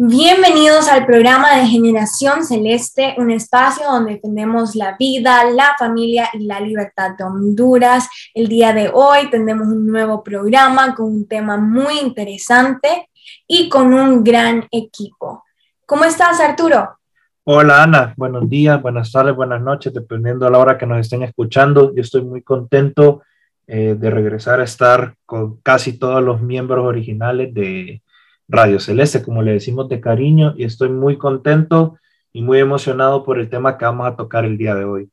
[0.00, 6.44] Bienvenidos al programa de Generación Celeste, un espacio donde defendemos la vida, la familia y
[6.44, 8.08] la libertad de Honduras.
[8.32, 13.08] El día de hoy tendremos un nuevo programa con un tema muy interesante
[13.44, 15.42] y con un gran equipo.
[15.84, 16.96] ¿Cómo estás, Arturo?
[17.42, 18.14] Hola, Ana.
[18.16, 21.92] Buenos días, buenas tardes, buenas noches, dependiendo de la hora que nos estén escuchando.
[21.92, 23.22] Yo estoy muy contento
[23.66, 28.00] eh, de regresar a estar con casi todos los miembros originales de
[28.48, 31.98] Radio Celeste, como le decimos de cariño, y estoy muy contento
[32.32, 35.10] y muy emocionado por el tema que vamos a tocar el día de hoy.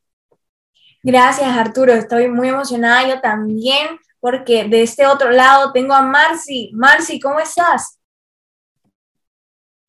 [1.02, 1.92] Gracias, Arturo.
[1.92, 6.70] Estoy muy emocionada yo también, porque de este otro lado tengo a Marci.
[6.74, 7.98] Marci, ¿cómo estás?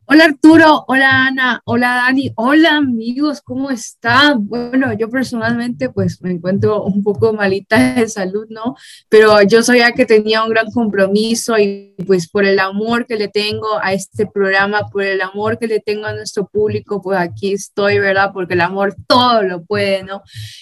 [0.10, 4.48] Hola Arturo, hola Ana, hola Dani, hola amigos, ¿cómo están?
[4.48, 8.78] Bueno, yo personalmente pues me encuentro un poco malita de salud, ¿no?
[9.10, 13.28] Pero yo sabía que tenía un gran compromiso y pues por el amor que le
[13.28, 17.52] tengo a este programa, por el amor que le tengo a nuestro público, pues aquí
[17.52, 18.32] estoy, ¿verdad?
[18.34, 20.22] Porque el amor todo lo puede, ¿no?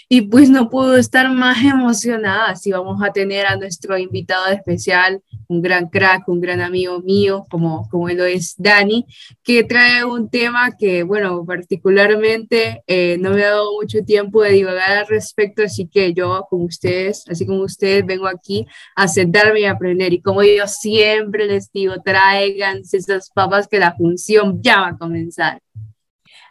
[0.10, 5.22] Y pues no puedo estar más emocionada si vamos a tener a nuestro invitado especial,
[5.48, 9.06] un gran crack, un gran amigo mío, como, como lo es Dani
[9.44, 14.52] que trae un tema que, bueno, particularmente eh, no me ha dado mucho tiempo de
[14.52, 19.62] divagar al respecto, así que yo, como ustedes, así como ustedes, vengo aquí a sentarme
[19.62, 20.14] y aprender.
[20.14, 24.98] Y como yo siempre les digo, traigan esas papas que la función ya va a
[24.98, 25.60] comenzar.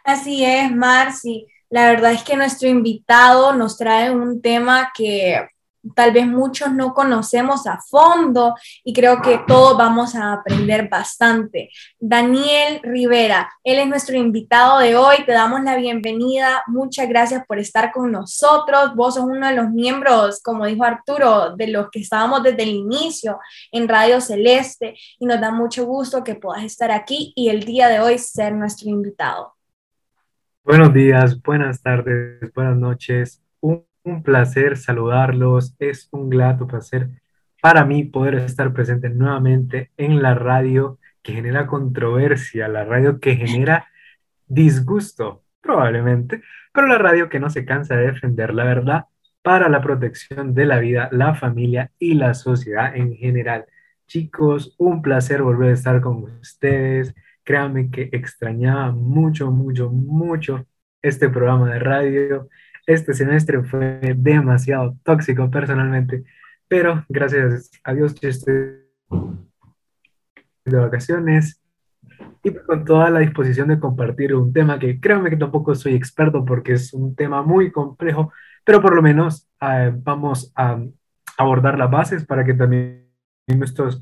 [0.03, 1.47] Así es, Marci.
[1.69, 5.45] La verdad es que nuestro invitado nos trae un tema que
[5.93, 11.69] tal vez muchos no conocemos a fondo y creo que todos vamos a aprender bastante.
[11.99, 17.59] Daniel Rivera, él es nuestro invitado de hoy, te damos la bienvenida, muchas gracias por
[17.59, 21.99] estar con nosotros, vos sos uno de los miembros, como dijo Arturo, de los que
[21.99, 23.39] estábamos desde el inicio
[23.71, 27.87] en Radio Celeste y nos da mucho gusto que puedas estar aquí y el día
[27.87, 29.53] de hoy ser nuestro invitado.
[30.63, 33.41] Buenos días, buenas tardes, buenas noches
[34.23, 37.09] placer saludarlos, es un grato placer
[37.61, 43.35] para mí poder estar presente nuevamente en la radio que genera controversia, la radio que
[43.35, 43.87] genera
[44.45, 49.05] disgusto, probablemente, pero la radio que no se cansa de defender la verdad
[49.41, 53.65] para la protección de la vida, la familia y la sociedad en general.
[54.07, 57.15] Chicos, un placer volver a estar con ustedes.
[57.43, 60.65] Créanme que extrañaba mucho, mucho, mucho
[61.01, 62.49] este programa de radio
[62.85, 66.23] este semestre fue demasiado tóxico personalmente,
[66.67, 68.55] pero gracias a Dios yo estoy
[70.65, 71.61] de vacaciones
[72.43, 76.45] y con toda la disposición de compartir un tema que créanme que tampoco soy experto
[76.45, 78.31] porque es un tema muy complejo,
[78.63, 80.79] pero por lo menos eh, vamos a
[81.37, 83.05] abordar las bases para que también
[83.47, 84.01] nuestros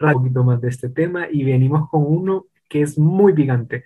[0.00, 3.84] un poquito más de este tema y venimos con uno que es muy gigante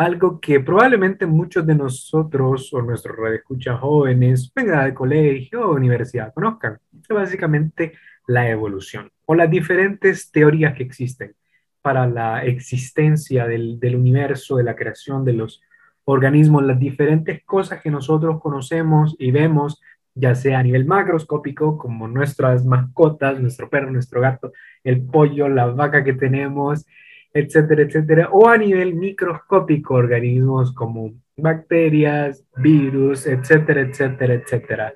[0.00, 6.32] algo que probablemente muchos de nosotros o nuestros radioescuchas jóvenes, venga de colegio o universidad,
[6.32, 6.78] conozcan.
[7.02, 7.92] Es básicamente
[8.26, 11.34] la evolución o las diferentes teorías que existen
[11.82, 15.60] para la existencia del, del universo, de la creación de los
[16.06, 19.82] organismos, las diferentes cosas que nosotros conocemos y vemos,
[20.14, 24.50] ya sea a nivel macroscópico, como nuestras mascotas, nuestro perro, nuestro gato,
[24.82, 26.86] el pollo, la vaca que tenemos,
[27.32, 34.94] etcétera, etcétera, o a nivel microscópico, organismos como bacterias, virus, etcétera, etcétera, etcétera.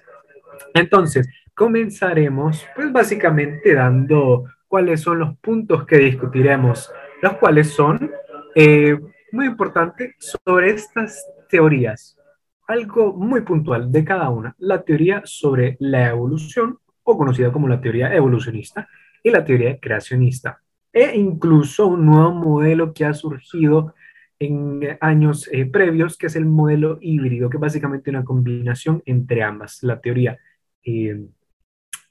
[0.75, 6.93] Entonces, comenzaremos pues básicamente dando cuáles son los puntos que discutiremos,
[7.23, 8.11] los cuales son
[8.55, 8.99] eh,
[9.33, 12.17] muy importantes sobre estas teorías.
[12.67, 17.81] Algo muy puntual de cada una, la teoría sobre la evolución, o conocida como la
[17.81, 18.88] teoría evolucionista,
[19.23, 20.63] y la teoría creacionista
[20.94, 23.94] e incluso un nuevo modelo que ha surgido
[24.38, 29.43] en años eh, previos, que es el modelo híbrido, que es básicamente una combinación entre
[29.43, 30.38] ambas, la teoría
[30.85, 31.26] eh,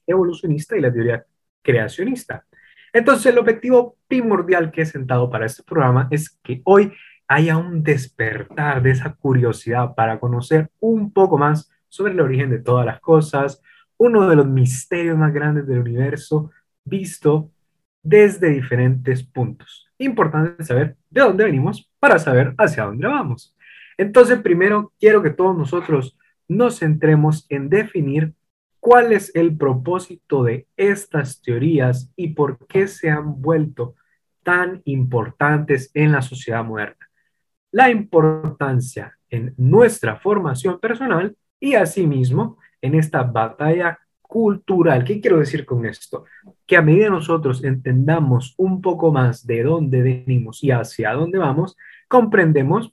[0.05, 1.25] evolucionista y la teoría
[1.61, 2.45] creacionista.
[2.91, 6.91] Entonces, el objetivo primordial que he sentado para este programa es que hoy
[7.27, 12.59] haya un despertar de esa curiosidad para conocer un poco más sobre el origen de
[12.59, 13.61] todas las cosas,
[13.97, 16.51] uno de los misterios más grandes del universo
[16.83, 17.49] visto
[18.03, 19.89] desde diferentes puntos.
[19.97, 23.55] Importante saber de dónde venimos para saber hacia dónde vamos.
[23.97, 26.17] Entonces, primero quiero que todos nosotros
[26.47, 28.33] nos centremos en definir
[28.79, 33.95] cuál es el propósito de estas teorías y por qué se han vuelto
[34.43, 37.09] tan importantes en la sociedad moderna.
[37.71, 43.99] La importancia en nuestra formación personal y asimismo en esta batalla
[44.33, 45.03] cultural.
[45.03, 46.25] ¿Qué quiero decir con esto?
[46.65, 51.77] Que a medida nosotros entendamos un poco más de dónde venimos y hacia dónde vamos,
[52.07, 52.91] comprendemos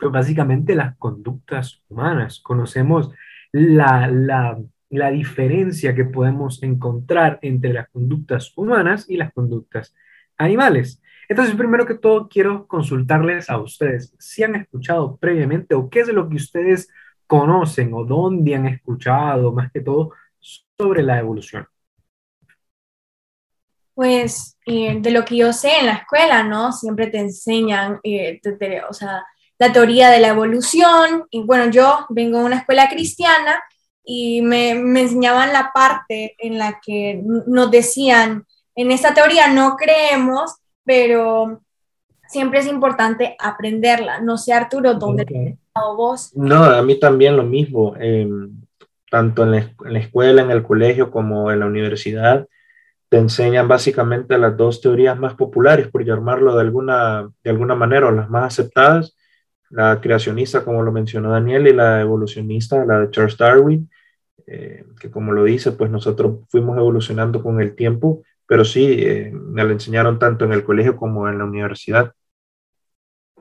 [0.00, 3.12] pues, básicamente las conductas humanas, conocemos
[3.52, 4.58] la, la,
[4.90, 9.94] la diferencia que podemos encontrar entre las conductas humanas y las conductas
[10.36, 11.00] animales.
[11.28, 16.08] Entonces, primero que todo, quiero consultarles a ustedes si han escuchado previamente o qué es
[16.08, 16.88] lo que ustedes
[17.28, 20.10] conocen o dónde han escuchado más que todo
[20.82, 21.66] sobre la evolución.
[23.94, 26.72] Pues eh, de lo que yo sé en la escuela, ¿no?
[26.72, 28.40] Siempre te enseñan, eh,
[28.88, 29.24] o sea,
[29.58, 31.26] la teoría de la evolución.
[31.30, 33.62] Y bueno, yo vengo de una escuela cristiana
[34.04, 38.44] y me, me enseñaban la parte en la que nos decían,
[38.74, 41.60] en esta teoría no creemos, pero
[42.26, 44.20] siempre es importante aprenderla.
[44.20, 45.58] No sé, Arturo, ¿dónde okay.
[45.96, 46.34] vos?
[46.34, 47.94] No, a mí también lo mismo.
[48.00, 48.26] Eh,
[49.12, 52.48] tanto en la, la, escuela, en el colegio, como en la universidad,
[53.08, 58.08] te enseñan básicamente las dos teorías más populares, por llamarlo de alguna, de alguna manera,
[58.08, 59.16] o las más aceptadas,
[59.70, 63.90] la creacionista, como lo mencionó Daniel, y la evolucionista, la de Charles Darwin,
[64.46, 68.22] eh, que como lo dice, pues nosotros fuimos evolucionando con el tiempo
[68.52, 72.12] pero sí, eh, me lo enseñaron tanto en el colegio como en la universidad.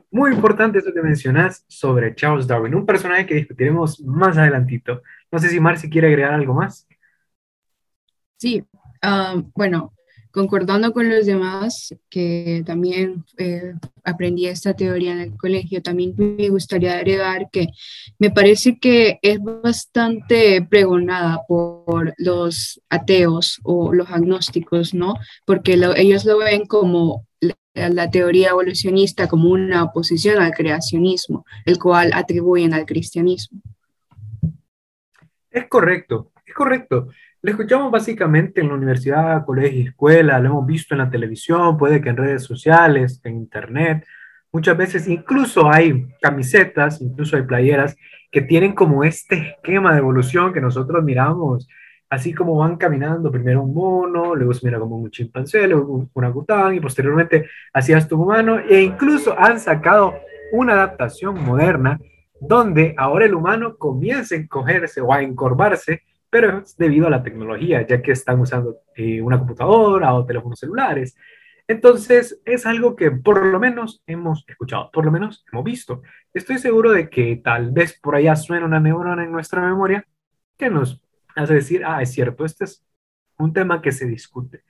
[0.10, 5.02] Muy importante eso que mencionas sobre Charles Darwin, un personaje que discutiremos más adelantito.
[5.32, 6.88] No sé si Marcy quiere agregar algo más.
[8.38, 8.64] Sí,
[9.04, 9.94] uh, bueno,
[10.32, 13.74] concordando con los demás que también eh,
[14.04, 17.68] aprendí esta teoría en el colegio, también me gustaría agregar que
[18.18, 25.16] me parece que es bastante pregonada por los ateos o los agnósticos, ¿no?
[25.46, 27.28] Porque ellos lo ven como
[27.74, 33.62] la teoría evolucionista como una oposición al creacionismo, el cual atribuyen al cristianismo.
[35.52, 37.10] Es correcto, es correcto.
[37.42, 42.00] Lo escuchamos básicamente en la universidad, colegio, escuela, lo hemos visto en la televisión, puede
[42.02, 44.06] que en redes sociales, en internet.
[44.54, 47.98] Muchas veces incluso hay camisetas, incluso hay playeras
[48.32, 51.68] que tienen como este esquema de evolución que nosotros miramos,
[52.10, 56.10] así como van caminando, primero un mono, luego se mira como un chimpancé, luego un
[56.14, 60.14] orangután y posteriormente hacia tu humano, e incluso han sacado
[60.54, 62.00] una adaptación moderna
[62.42, 66.02] donde ahora el humano comienza a encogerse o a encorvarse
[66.32, 70.60] pero es debido a la tecnología, ya que están usando eh, una computadora o teléfonos
[70.60, 71.16] celulares.
[71.68, 76.02] Entonces, es algo que por lo menos hemos escuchado, por lo menos hemos visto.
[76.34, 80.08] Estoy seguro de que tal vez por allá suena una neurona en nuestra memoria
[80.58, 81.02] que nos
[81.36, 82.82] hace decir, ah, es cierto, este es
[83.38, 84.64] un tema que se discute.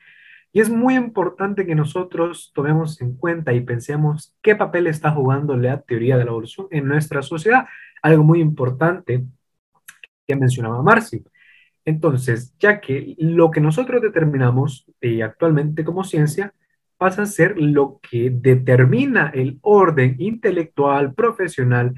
[0.53, 5.55] Y es muy importante que nosotros tomemos en cuenta y pensemos qué papel está jugando
[5.55, 7.65] la teoría de la evolución en nuestra sociedad.
[8.01, 9.23] Algo muy importante
[10.27, 11.23] que mencionaba Marcy.
[11.85, 16.53] Entonces, ya que lo que nosotros determinamos eh, actualmente como ciencia
[16.97, 21.95] pasa a ser lo que determina el orden intelectual, profesional,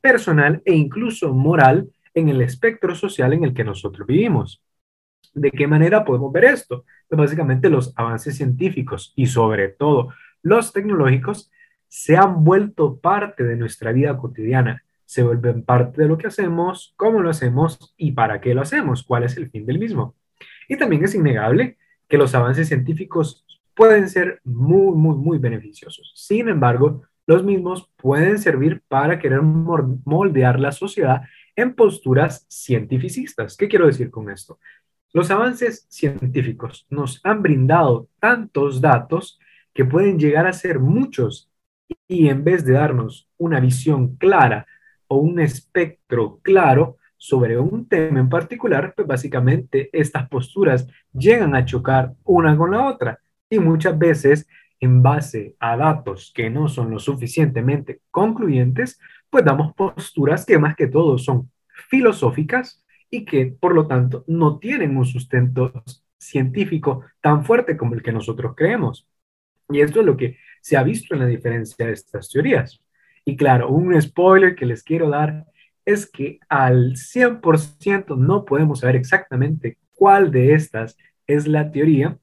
[0.00, 4.63] personal e incluso moral en el espectro social en el que nosotros vivimos.
[5.34, 6.84] ¿De qué manera podemos ver esto?
[7.08, 10.08] Pues básicamente los avances científicos y sobre todo
[10.42, 11.50] los tecnológicos
[11.88, 16.94] se han vuelto parte de nuestra vida cotidiana se vuelven parte de lo que hacemos,
[16.96, 20.16] cómo lo hacemos y para qué lo hacemos, cuál es el fin del mismo.
[20.68, 21.78] Y también es innegable
[22.08, 26.12] que los avances científicos pueden ser muy, muy, muy beneficiosos.
[26.16, 31.22] Sin embargo, los mismos pueden servir para querer moldear la sociedad
[31.56, 33.56] en posturas cientificistas.
[33.56, 34.58] ¿Qué quiero decir con esto?
[35.14, 39.38] Los avances científicos nos han brindado tantos datos
[39.72, 41.48] que pueden llegar a ser muchos
[42.08, 44.66] y en vez de darnos una visión clara
[45.06, 51.64] o un espectro claro sobre un tema en particular, pues básicamente estas posturas llegan a
[51.64, 54.48] chocar una con la otra y muchas veces
[54.80, 58.98] en base a datos que no son lo suficientemente concluyentes,
[59.30, 61.52] pues damos posturas que más que todo son
[61.88, 62.83] filosóficas
[63.14, 65.84] y que por lo tanto no tienen un sustento
[66.18, 69.06] científico tan fuerte como el que nosotros creemos.
[69.68, 72.82] Y esto es lo que se ha visto en la diferencia de estas teorías.
[73.24, 75.46] Y claro, un spoiler que les quiero dar
[75.84, 80.96] es que al 100% no podemos saber exactamente cuál de estas
[81.28, 82.18] es la teoría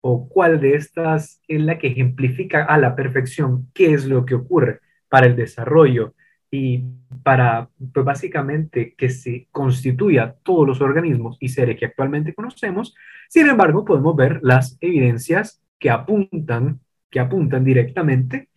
[0.00, 4.34] o cuál de estas es la que ejemplifica a la perfección qué es lo que
[4.34, 6.14] ocurre para el desarrollo
[6.54, 6.84] y
[7.24, 12.94] para pues, básicamente que se constituya todos los organismos y seres que actualmente conocemos.
[13.28, 16.78] Sin embargo, podemos ver las evidencias que apuntan,
[17.10, 18.50] que apuntan directamente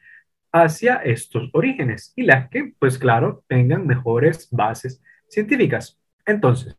[0.52, 6.00] hacia estos orígenes y las que, pues claro, tengan mejores bases científicas.
[6.24, 6.78] Entonces,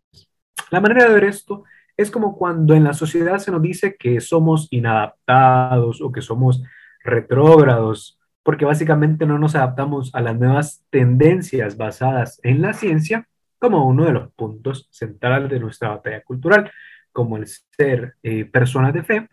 [0.70, 1.64] la manera de ver esto
[1.96, 6.62] es como cuando en la sociedad se nos dice que somos inadaptados o que somos
[7.02, 8.17] retrógrados,
[8.48, 13.28] porque básicamente no nos adaptamos a las nuevas tendencias basadas en la ciencia
[13.58, 16.72] como uno de los puntos centrales de nuestra batalla cultural,
[17.12, 19.28] como el ser eh, personas de fe,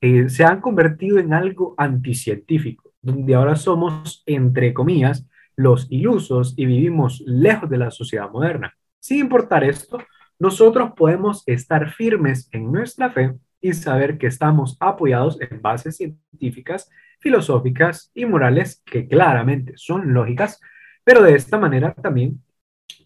[0.00, 6.66] eh, se han convertido en algo anticientífico, donde ahora somos, entre comillas, los ilusos y
[6.66, 8.76] vivimos lejos de la sociedad moderna.
[9.00, 9.98] Sin importar esto,
[10.38, 16.88] nosotros podemos estar firmes en nuestra fe y saber que estamos apoyados en bases científicas,
[17.20, 20.60] filosóficas y morales que claramente son lógicas,
[21.04, 22.42] pero de esta manera también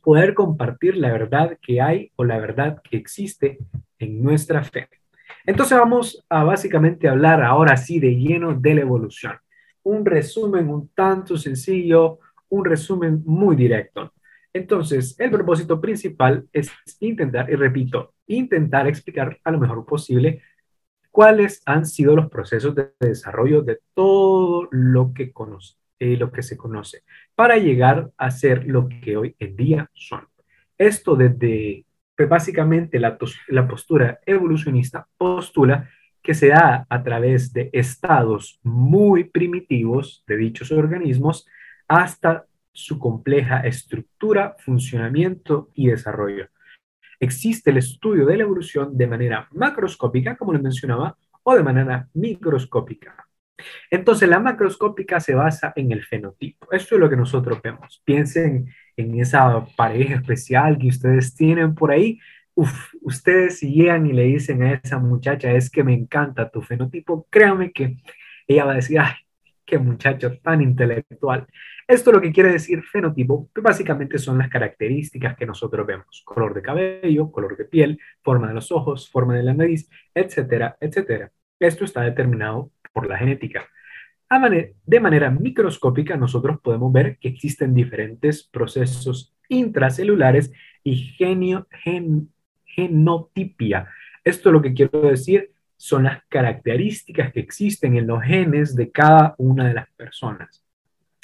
[0.03, 3.59] poder compartir la verdad que hay o la verdad que existe
[3.99, 4.89] en nuestra fe.
[5.47, 9.35] Entonces vamos a básicamente hablar ahora sí de lleno de la evolución.
[9.83, 12.19] Un resumen un tanto sencillo,
[12.49, 14.13] un resumen muy directo.
[14.53, 20.43] Entonces, el propósito principal es intentar, y repito, intentar explicar a lo mejor posible
[21.15, 26.43] cuáles han sido los procesos de desarrollo de todo lo que, conoce, eh, lo que
[26.43, 27.05] se conoce
[27.37, 30.27] para llegar a ser lo que hoy en día son.
[30.77, 33.17] Esto desde, pues básicamente la,
[33.47, 35.89] la postura evolucionista postula
[36.21, 41.47] que se da a través de estados muy primitivos de dichos organismos
[41.87, 46.49] hasta su compleja estructura, funcionamiento y desarrollo.
[47.21, 52.09] Existe el estudio de la evolución de manera macroscópica, como les mencionaba, o de manera
[52.15, 53.17] microscópica.
[53.91, 56.73] Entonces, la macroscópica se basa en el fenotipo.
[56.73, 58.03] Esto es lo que nosotros vemos.
[58.05, 62.19] Piensen en esa pareja especial que ustedes tienen por ahí.
[62.55, 67.27] Uf, ustedes llegan y le dicen a esa muchacha, es que me encanta tu fenotipo,
[67.31, 67.97] créanme que
[68.47, 69.15] ella va a decir, ay,
[69.65, 71.47] qué muchacho tan intelectual.
[71.87, 76.23] Esto lo que quiere decir fenotipo, que básicamente son las características que nosotros vemos.
[76.25, 80.77] Color de cabello, color de piel, forma de los ojos, forma de la nariz, etcétera,
[80.81, 81.31] etcétera.
[81.61, 83.69] Esto está determinado por la genética.
[84.85, 91.69] De manera microscópica, nosotros podemos ver que existen diferentes procesos intracelulares y genio,
[92.65, 93.89] genotipia.
[94.25, 99.37] Esto lo que quiero decir son las características que existen en los genes de cada
[99.39, 100.64] una de las personas.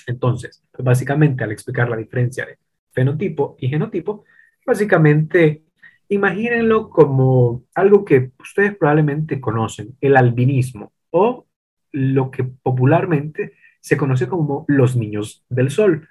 [0.06, 2.58] Entonces, básicamente al explicar la diferencia de
[2.92, 4.24] fenotipo y genotipo,
[4.66, 5.64] básicamente
[6.08, 11.46] imagínenlo como algo que ustedes probablemente conocen, el albinismo o
[11.92, 16.08] lo que popularmente se conoce como los niños del sol.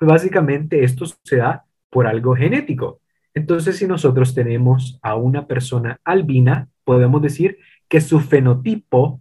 [0.00, 3.00] Básicamente esto se da por algo genético.
[3.34, 9.20] Entonces, si nosotros tenemos a una persona albina, podemos decir que su fenotipo,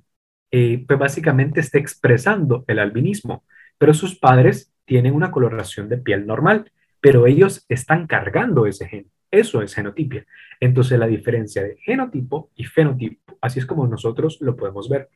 [0.51, 3.43] eh, pues básicamente está expresando el albinismo
[3.77, 9.08] pero sus padres tienen una coloración de piel normal, pero ellos están cargando ese gen.
[9.32, 10.25] Eso es genotipia.
[10.60, 15.10] Entonces la diferencia de genotipo y fenotipo, así es como nosotros lo podemos ver.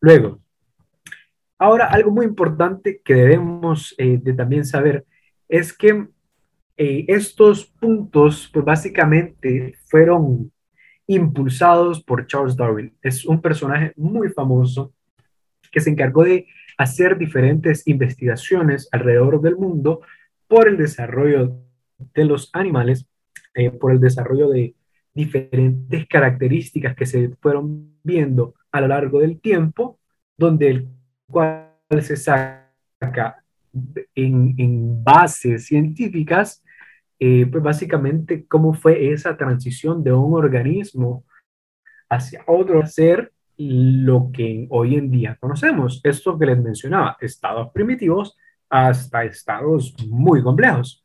[0.00, 0.40] Luego,
[1.58, 5.06] ahora algo muy importante que debemos eh, de también saber
[5.48, 6.08] es que
[6.76, 10.52] eh, estos puntos, pues básicamente fueron
[11.06, 12.96] impulsados por Charles Darwin.
[13.02, 14.92] Es un personaje muy famoso
[15.70, 16.46] que se encargó de
[16.78, 20.00] hacer diferentes investigaciones alrededor del mundo
[20.48, 21.56] por el desarrollo
[22.14, 23.06] de los animales,
[23.54, 24.74] eh, por el desarrollo de
[25.14, 29.98] diferentes características que se fueron viendo a lo largo del tiempo,
[30.36, 30.88] donde el
[31.26, 33.44] cual se saca
[34.14, 36.62] en, bases científicas,
[37.18, 41.24] eh, pues básicamente cómo fue esa transición de un organismo
[42.08, 46.00] hacia otro ser lo que hoy en día conocemos.
[46.02, 48.36] Esto que les mencionaba, estados primitivos
[48.68, 51.04] hasta estados muy complejos.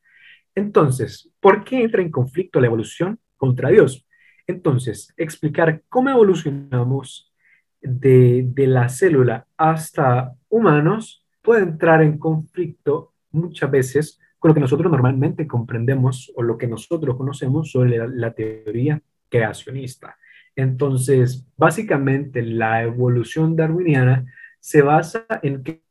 [0.56, 4.08] Entonces, ¿por qué entra en conflicto la evolución contra Dios?
[4.48, 7.34] Entonces, explicar cómo evolucionamos
[7.82, 14.62] de, de la célula hasta humanos puede entrar en conflicto muchas veces con lo que
[14.62, 20.18] nosotros normalmente comprendemos o lo que nosotros conocemos sobre la teoría creacionista.
[20.60, 24.26] Entonces, básicamente la evolución darwiniana
[24.60, 25.84] se basa en que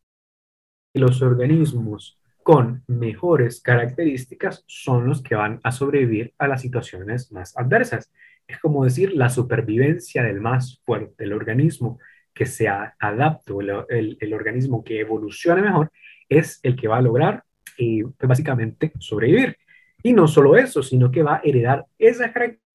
[0.92, 7.56] los organismos con mejores características son los que van a sobrevivir a las situaciones más
[7.56, 8.12] adversas.
[8.46, 11.98] Es como decir la supervivencia del más fuerte, el organismo
[12.34, 13.54] que se adapte,
[13.88, 15.90] el, el, organismo que evolucione mejor,
[16.28, 17.42] es el que va a lograr
[17.78, 19.56] eh, pues básicamente sobrevivir.
[20.02, 22.67] Y no solo eso, sino que va a heredar esas características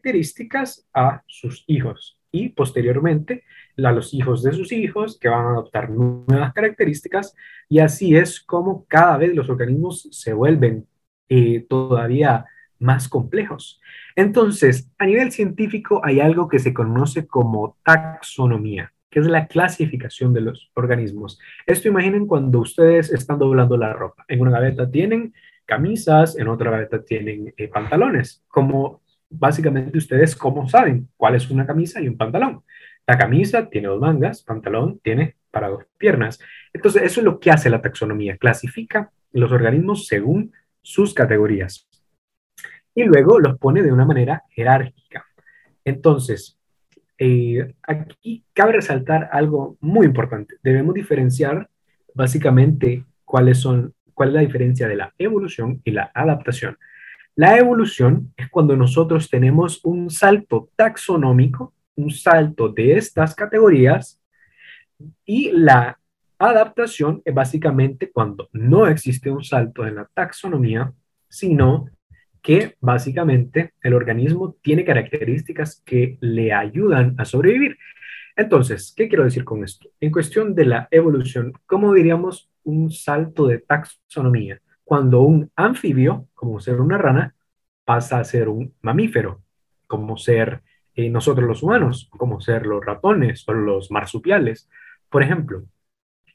[0.94, 3.44] a sus hijos y posteriormente
[3.78, 7.36] a los hijos de sus hijos que van a adoptar nuevas características
[7.70, 10.88] y así es como cada vez los organismos se vuelven
[11.30, 12.46] eh, todavía
[12.80, 13.80] más complejos.
[14.16, 20.34] Entonces, a nivel científico hay algo que se conoce como taxonomía, que es la clasificación
[20.34, 21.40] de los organismos.
[21.66, 24.26] Esto imaginen cuando ustedes están doblando la ropa.
[24.28, 25.34] En una gaveta tienen
[25.66, 28.44] camisas, en otra gaveta tienen eh, pantalones.
[28.48, 29.03] Como
[29.38, 32.64] básicamente ustedes, ¿cómo saben cuál es una camisa y un pantalón?
[33.06, 36.40] La camisa tiene dos mangas, pantalón tiene para dos piernas.
[36.72, 38.38] Entonces, eso es lo que hace la taxonomía.
[38.38, 41.88] Clasifica los organismos según sus categorías
[42.96, 45.26] y luego los pone de una manera jerárquica.
[45.84, 46.58] Entonces,
[47.18, 50.56] eh, aquí cabe resaltar algo muy importante.
[50.64, 51.70] Debemos diferenciar
[52.14, 56.78] básicamente cuáles son, cuál es la diferencia de la evolución y la adaptación.
[57.36, 64.22] La evolución es cuando nosotros tenemos un salto taxonómico, un salto de estas categorías,
[65.26, 66.00] y la
[66.38, 70.94] adaptación es básicamente cuando no existe un salto en la taxonomía,
[71.28, 71.90] sino
[72.44, 77.78] que básicamente el organismo tiene características que le ayudan a sobrevivir.
[78.36, 79.90] Entonces, ¿qué quiero decir con esto?
[80.00, 84.60] En cuestión de la evolución, ¿cómo diríamos un salto de taxonomía?
[84.94, 87.34] Cuando un anfibio, como ser una rana,
[87.84, 89.42] pasa a ser un mamífero,
[89.88, 90.62] como ser
[90.94, 94.70] eh, nosotros los humanos, como ser los ratones o los marsupiales,
[95.10, 95.64] por ejemplo.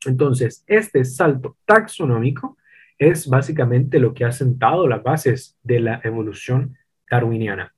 [0.06, 2.58] Entonces, este salto taxonómico
[2.98, 6.76] es básicamente lo que ha sentado las bases de la evolución
[7.08, 7.76] darwiniana.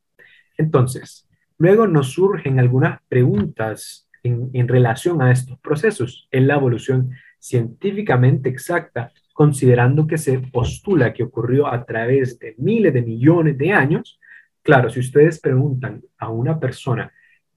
[0.57, 7.11] Entonces, luego nos surgen algunas preguntas en, en, relación a estos procesos en la evolución
[7.39, 13.73] científicamente exacta, considerando que se postula que ocurrió a través de miles de millones de
[13.73, 14.21] años.
[14.61, 17.11] Claro, si ustedes preguntan a una persona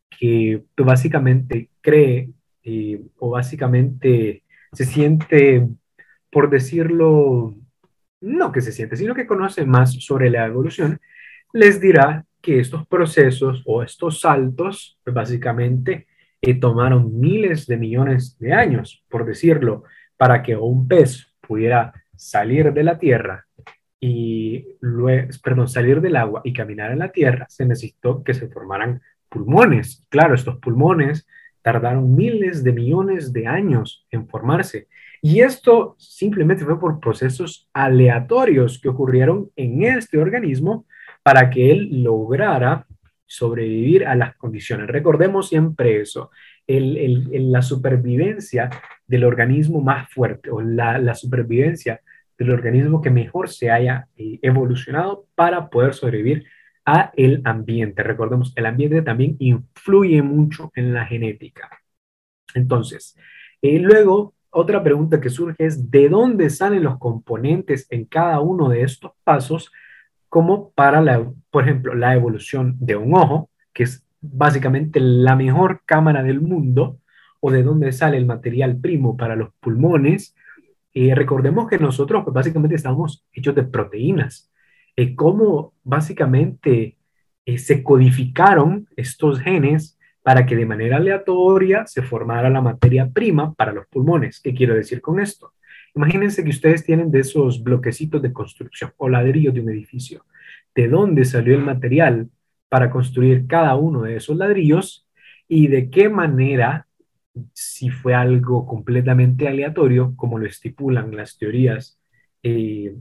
[0.10, 2.30] que básicamente cree
[2.64, 5.68] eh, o básicamente se siente
[6.32, 7.54] por decirlo,
[8.22, 11.02] no que se siente, sino que conoce más sobre la evolución,
[11.52, 16.08] les dirá que estos procesos o estos saltos, pues básicamente
[16.42, 19.84] eh, tomaron miles de millones de años, por decirlo,
[20.16, 23.46] para que un pez pudiera salir de la tierra
[24.00, 28.50] y luego, perdón, salir del agua y caminar en la tierra, se necesitó que se
[28.50, 30.06] formaran pulmones.
[30.10, 31.26] Claro, estos pulmones
[31.62, 34.88] tardaron miles de millones de años en formarse
[35.22, 40.86] y esto simplemente fue por procesos aleatorios que ocurrieron en este organismo
[41.24, 42.86] para que él lograra
[43.26, 44.88] sobrevivir a las condiciones.
[44.88, 46.30] Recordemos siempre eso,
[46.68, 48.70] la supervivencia
[49.08, 52.02] del organismo más fuerte o la, supervivencia
[52.38, 56.46] del organismo que mejor se haya eh, evolucionado para poder sobrevivir
[56.86, 58.04] a el ambiente.
[58.04, 61.70] Recordemos, el ambiente también influye mucho en la genética.
[62.56, 63.18] Entonces,
[63.62, 68.70] eh, luego otra pregunta que surge es, ¿de dónde salen los componentes en cada uno
[68.70, 69.72] de estos pasos?
[70.30, 75.82] Como para, la, por ejemplo, la evolución de un ojo, que es básicamente la mejor
[75.86, 77.00] cámara del mundo,
[77.40, 80.34] o de dónde sale el material primo para los pulmones.
[80.94, 84.50] Eh, recordemos que nosotros pues, básicamente estamos hechos de proteínas.
[84.96, 86.98] Eh, ¿Cómo básicamente
[87.46, 93.54] eh, se codificaron estos genes para que de manera aleatoria se formara la materia prima
[93.54, 94.40] para los pulmones.
[94.40, 95.52] ¿Qué quiero decir con esto?
[95.96, 100.26] Imagínense que ustedes tienen de esos bloquecitos de construcción o ladrillos de un edificio.
[100.74, 102.30] ¿De dónde salió el material
[102.74, 105.08] para construir cada uno de esos ladrillos?
[105.48, 106.88] ¿Y de qué manera,
[107.54, 112.00] si fue algo completamente aleatorio, como lo estipulan las teorías
[112.42, 112.96] eh,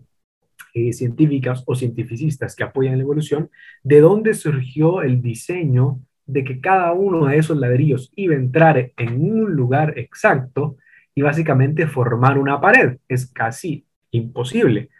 [0.74, 3.48] eh, científicas o cientificistas que apoyan la evolución,
[3.82, 8.92] de dónde surgió el diseño de que cada uno de esos ladrillos iba a entrar
[8.94, 10.76] en un lugar exacto
[11.14, 12.98] y básicamente formar una pared.
[13.08, 14.90] Es casi imposible.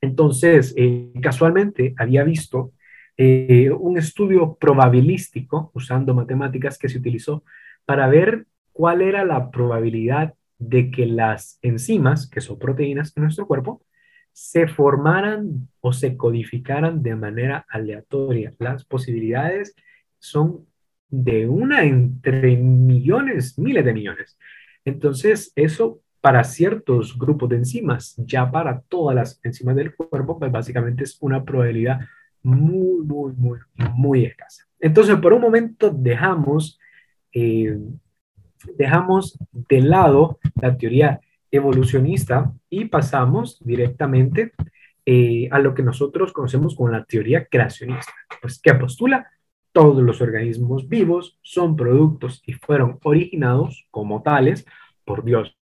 [0.00, 2.72] Entonces, eh, casualmente había visto
[3.16, 7.44] eh, un estudio probabilístico usando matemáticas que se utilizó
[7.84, 13.46] para ver cuál era la probabilidad de que las enzimas, que son proteínas en nuestro
[13.46, 13.82] cuerpo,
[14.32, 18.52] se formaran o se codificaran de manera aleatoria.
[18.58, 19.74] Las posibilidades
[20.18, 20.66] son
[21.08, 24.38] de una entre millones, miles de millones.
[24.84, 30.50] Entonces, eso para ciertos grupos de enzimas, ya para todas las enzimas del cuerpo, pues
[30.50, 32.00] básicamente es una probabilidad
[32.46, 33.58] muy, muy, muy,
[33.94, 34.64] muy escasa.
[34.78, 36.78] Entonces, por un momento dejamos,
[37.32, 37.78] eh,
[38.76, 44.52] dejamos de lado la teoría evolucionista y pasamos directamente
[45.04, 49.30] eh, a lo que nosotros conocemos como la teoría creacionista, pues que postula
[49.72, 54.64] todos los organismos vivos son productos y fueron originados como tales
[55.04, 55.56] por Dios.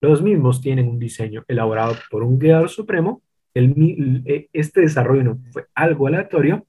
[0.00, 3.22] Los mismos tienen un diseño elaborado por un guiador supremo.
[3.54, 6.66] El, eh, este desarrollo no fue algo aleatorio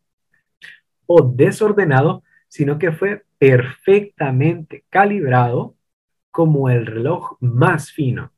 [1.05, 5.75] o desordenado, sino que fue perfectamente calibrado
[6.31, 8.31] como el reloj más fino.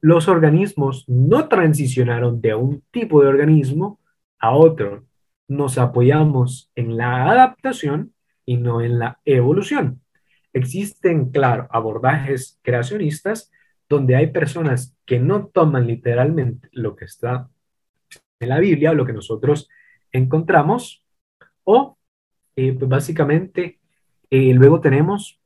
[0.00, 4.00] Los organismos no transicionaron de un tipo de organismo
[4.38, 5.04] a otro,
[5.48, 8.12] nos apoyamos en la adaptación
[8.44, 10.00] y no en la evolución.
[10.52, 13.50] Existen, claro, abordajes creacionistas
[13.88, 17.48] donde hay personas que no toman literalmente lo que está
[18.42, 19.68] en la Biblia, lo que nosotros
[20.12, 21.04] encontramos,
[21.64, 21.96] o
[22.56, 23.78] eh, pues básicamente
[24.30, 25.40] eh, luego tenemos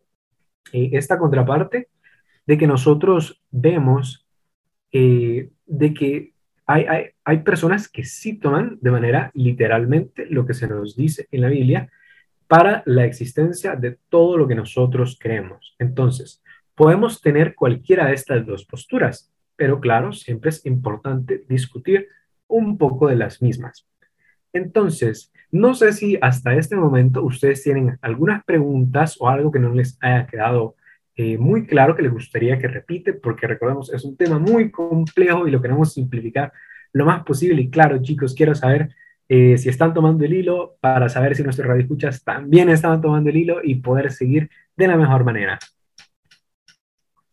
[0.73, 1.89] eh, esta contraparte
[2.47, 4.23] de que nosotros vemos
[4.93, 6.33] de que
[6.67, 11.49] hay, personas que sí toman de manera literalmente lo que se nos dice en la
[11.49, 11.91] Biblia
[12.49, 15.77] para la existencia de todo lo que nosotros creemos.
[15.79, 16.43] Entonces,
[16.75, 22.09] podemos tener cualquiera de estas dos posturas, pero claro, siempre es importante discutir
[22.49, 23.87] un poco de las mismas.
[24.53, 29.73] Entonces, no sé si hasta este momento ustedes tienen algunas preguntas o algo que no
[29.73, 30.77] les haya quedado
[31.17, 35.49] eh, muy claro que les gustaría que repite, porque recordemos, es un tema muy complejo
[35.49, 36.53] y lo queremos simplificar
[36.93, 37.63] lo más posible.
[37.63, 38.91] Y claro, chicos, quiero saber
[39.29, 43.37] eh, si están tomando el hilo para saber si nuestros radioescuchas también están tomando el
[43.37, 45.59] hilo y poder seguir de la mejor manera.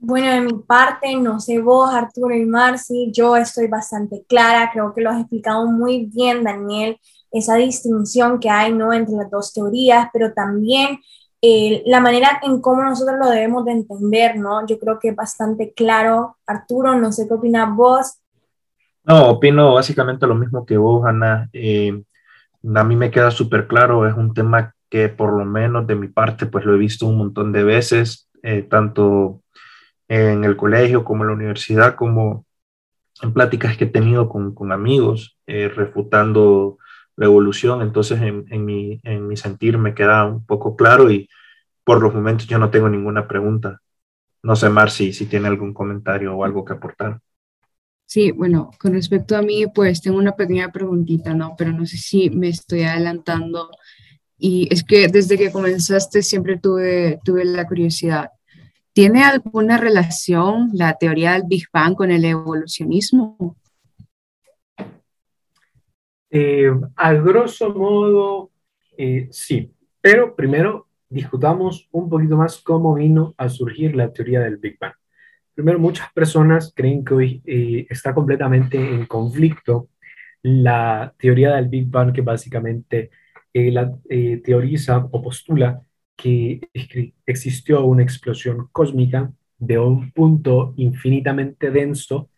[0.06, 4.94] Bueno, de mi parte, no sé vos, Arturo y Marci, yo estoy bastante clara, creo
[4.94, 7.00] que lo has explicado muy bien, Daniel,
[7.32, 8.92] esa distinción que hay ¿no?
[8.92, 11.00] entre las dos teorías, pero también
[11.42, 14.68] eh, la manera en cómo nosotros lo debemos de entender, ¿no?
[14.68, 16.36] Yo creo que es bastante claro.
[16.48, 18.20] Arturo, no sé qué opinas vos.
[19.06, 21.50] No, opino básicamente lo mismo que vos, Ana.
[21.54, 22.04] Eh,
[22.76, 26.10] a mí me queda súper claro, es un tema que por lo menos de mi
[26.10, 29.43] parte, pues lo he visto un montón de veces, eh, tanto
[30.08, 32.46] en el colegio como en la universidad, como
[33.22, 36.78] en pláticas que he tenido con, con amigos, refutando
[37.16, 37.82] la evolución.
[37.82, 41.30] Entonces, en, en, mi, en mi sentir me queda un poco claro y
[41.84, 43.82] por los momentos yo no tengo ninguna pregunta.
[44.42, 47.20] No sé, Marci, si tiene algún comentario o algo que aportar.
[48.06, 51.56] Sí, bueno, con respecto a mí, pues tengo una pequeña preguntita, ¿no?
[51.58, 53.70] Pero no sé si me estoy adelantando.
[54.38, 58.30] Y es que desde que comenzaste siempre tuve, tuve la curiosidad.
[58.94, 63.58] ¿Tiene alguna relación la teoría del Big Bang con el evolucionismo?
[66.30, 68.52] Eh, a grosso modo,
[68.96, 74.58] eh, sí, pero primero discutamos un poquito más cómo vino a surgir la teoría del
[74.58, 74.94] Big Bang.
[75.56, 79.90] Primero, muchas personas creen que hoy eh, está completamente en conflicto
[80.44, 83.10] la teoría del Big Bang, que básicamente
[83.54, 83.92] la,
[84.44, 85.82] teoriza o postula
[86.16, 86.62] que
[87.26, 92.30] existió una explosión cósmica de un punto infinitamente denso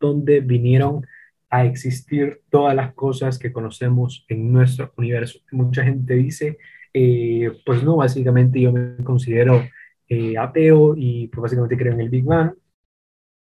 [0.00, 1.06] donde vinieron
[1.50, 5.38] a existir todas las cosas que conocemos en nuestro universo.
[5.52, 6.58] Mucha gente dice,
[6.92, 9.62] eh, pues no, básicamente yo me considero
[10.08, 12.54] eh, ateo y pues básicamente creo en el Big Bang,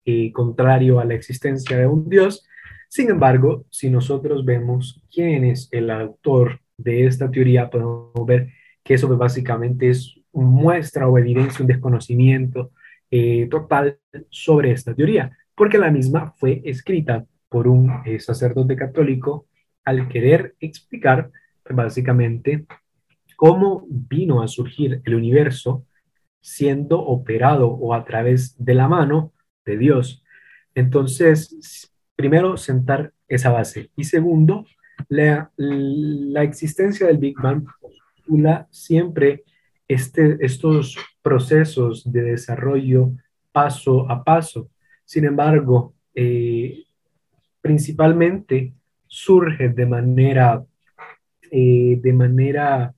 [0.05, 2.47] eh, contrario a la existencia de un Dios.
[2.87, 8.49] Sin embargo, si nosotros vemos quién es el autor de esta teoría, podemos ver
[8.89, 12.71] que eso pues, básicamente es muestra o evidencia un desconocimiento
[13.51, 13.99] total
[14.31, 19.45] sobre esta teoría, porque la misma fue escrita por un eh, sacerdote católico
[19.85, 21.29] al querer explicar
[21.69, 22.65] básicamente
[23.35, 25.85] cómo vino a surgir el universo
[26.41, 29.33] siendo operado o a través de la mano
[29.65, 30.23] de Dios.
[30.73, 33.91] Entonces, primero, sentar esa base.
[33.95, 34.65] Y segundo,
[35.09, 37.67] la, la existencia del Big Bang
[38.69, 39.43] siempre
[39.87, 43.11] este, estos procesos de desarrollo
[43.51, 44.69] paso a paso.
[45.03, 46.85] Sin embargo, eh,
[47.61, 48.73] principalmente
[49.07, 50.63] surge de manera,
[51.51, 52.93] eh, de manera,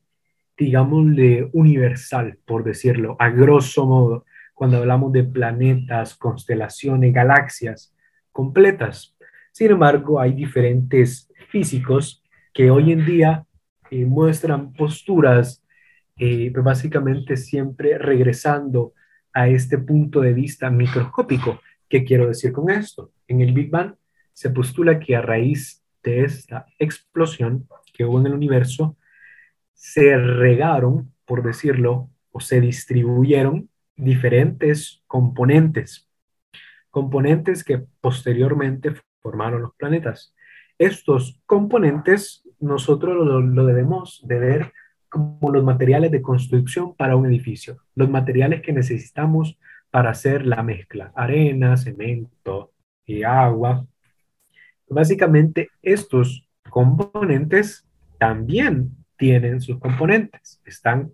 [0.58, 7.96] digámosle, universal, por decirlo, a grosso modo, cuando hablamos de planetas, constelaciones, galaxias
[8.32, 9.16] completas.
[9.52, 12.22] Sin embargo, hay diferentes físicos
[12.54, 13.46] que hoy en día
[13.92, 15.64] muestran posturas,
[16.18, 18.94] eh, básicamente siempre regresando
[19.34, 21.60] a este punto de vista microscópico.
[21.90, 23.12] ¿Qué quiero decir con esto?
[23.28, 23.96] En el Big Bang
[24.34, 28.98] se postula que a raíz de esta explosión que hubo en el universo,
[29.74, 36.08] se regaron, por decirlo, o se distribuyeron diferentes componentes.
[36.90, 40.36] componentes que posteriormente formaron los planetas.
[40.78, 44.74] Estos componentes nosotros lo, debemos de ver
[45.10, 49.58] como los materiales de construcción para un edificio, los materiales que necesitamos
[49.90, 52.72] para hacer la mezcla, arena, cemento
[53.06, 53.86] y agua.
[54.88, 57.86] Básicamente estos componentes
[58.18, 61.12] también tienen sus componentes, están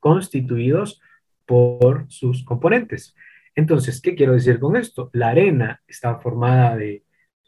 [0.00, 1.00] constituidos
[1.44, 3.14] por sus componentes.
[3.54, 5.10] Entonces, ¿qué quiero decir con esto?
[5.12, 7.02] La arena está formada de,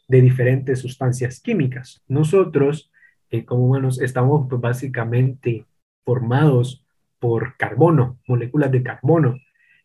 [0.07, 2.01] diferentes sustancias químicas.
[2.07, 2.91] Nosotros,
[3.31, 5.65] eh, como humanos, estamos pues, básicamente
[6.05, 6.83] formados
[7.19, 9.37] por carbono, moléculas de carbono.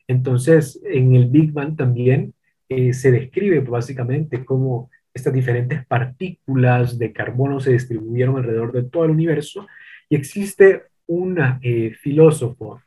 [0.07, 2.35] Entonces, en el Big Bang también
[2.69, 8.83] eh, se describe pues, básicamente cómo estas diferentes partículas de carbono se distribuyeron alrededor de
[8.83, 9.67] todo el universo
[10.09, 12.81] y existe un eh, filósofo,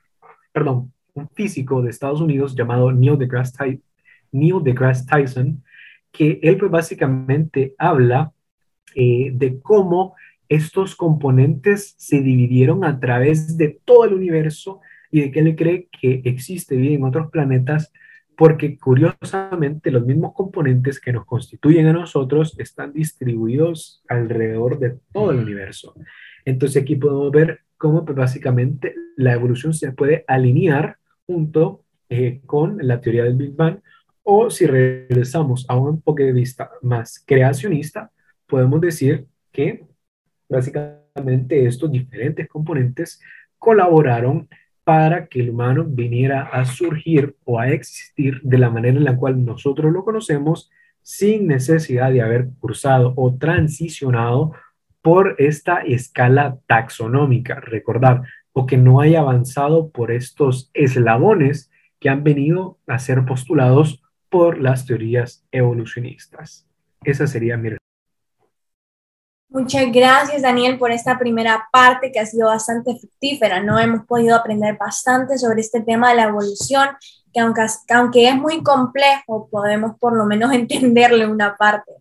[0.51, 3.79] perdón, un físico de Estados Unidos llamado Neil deGrasse,
[4.31, 5.63] Neil deGrasse Tyson,
[6.11, 8.31] que él pues básicamente habla
[8.95, 10.15] eh, de cómo
[10.49, 14.81] estos componentes se dividieron a través de todo el universo
[15.11, 17.91] y de que él cree que existe vida en otros planetas
[18.35, 25.31] porque curiosamente los mismos componentes que nos constituyen a nosotros están distribuidos alrededor de todo
[25.31, 25.95] el universo.
[26.45, 32.77] Entonces aquí podemos ver cómo pues, básicamente la evolución se puede alinear junto eh, con
[32.79, 33.79] la teoría del Big Bang,
[34.23, 38.11] o si regresamos a un punto de vista más creacionista,
[38.45, 39.85] podemos decir que
[40.49, 43.19] básicamente estos diferentes componentes
[43.57, 44.47] colaboraron
[44.83, 49.17] para que el humano viniera a surgir o a existir de la manera en la
[49.17, 50.69] cual nosotros lo conocemos
[51.01, 54.53] sin necesidad de haber cursado o transicionado
[55.01, 57.59] por esta escala taxonómica.
[57.59, 64.01] Recordar, o que no haya avanzado por estos eslabones que han venido a ser postulados
[64.29, 66.67] por las teorías evolucionistas.
[67.03, 67.69] Esa sería mi
[69.49, 73.61] Muchas gracias, Daniel, por esta primera parte que ha sido bastante fructífera.
[73.61, 76.89] No hemos podido aprender bastante sobre este tema de la evolución,
[77.33, 81.91] que aunque, es muy complejo, podemos por lo menos entenderle una parte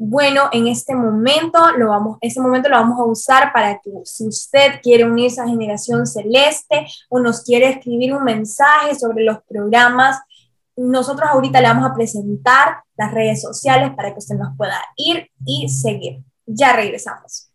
[0.00, 4.28] bueno, en este momento lo vamos, este momento lo vamos a usar para que si
[4.28, 10.20] usted quiere unirse a Generación Celeste o nos quiere escribir un mensaje sobre los programas,
[10.76, 15.28] nosotros ahorita le vamos a presentar las redes sociales para que usted nos pueda ir
[15.44, 16.22] y seguir.
[16.48, 17.50] Ya regresamos.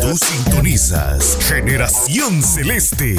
[0.00, 3.16] Tú sintonizas Generación Celeste.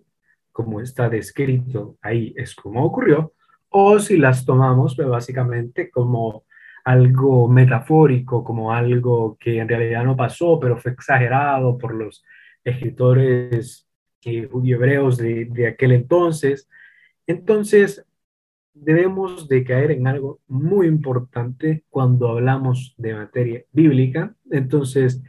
[0.53, 3.33] como está descrito ahí es como ocurrió,
[3.67, 6.45] o si las tomamos pues, básicamente como
[6.83, 12.23] algo metafórico, como algo que en realidad no pasó, pero fue exagerado por los
[12.63, 13.87] escritores
[14.23, 16.69] eh, judío-hebreos de, de aquel entonces.
[17.27, 18.05] Entonces,
[18.73, 24.35] debemos de caer en algo muy importante cuando hablamos de materia bíblica.
[24.49, 25.21] Entonces,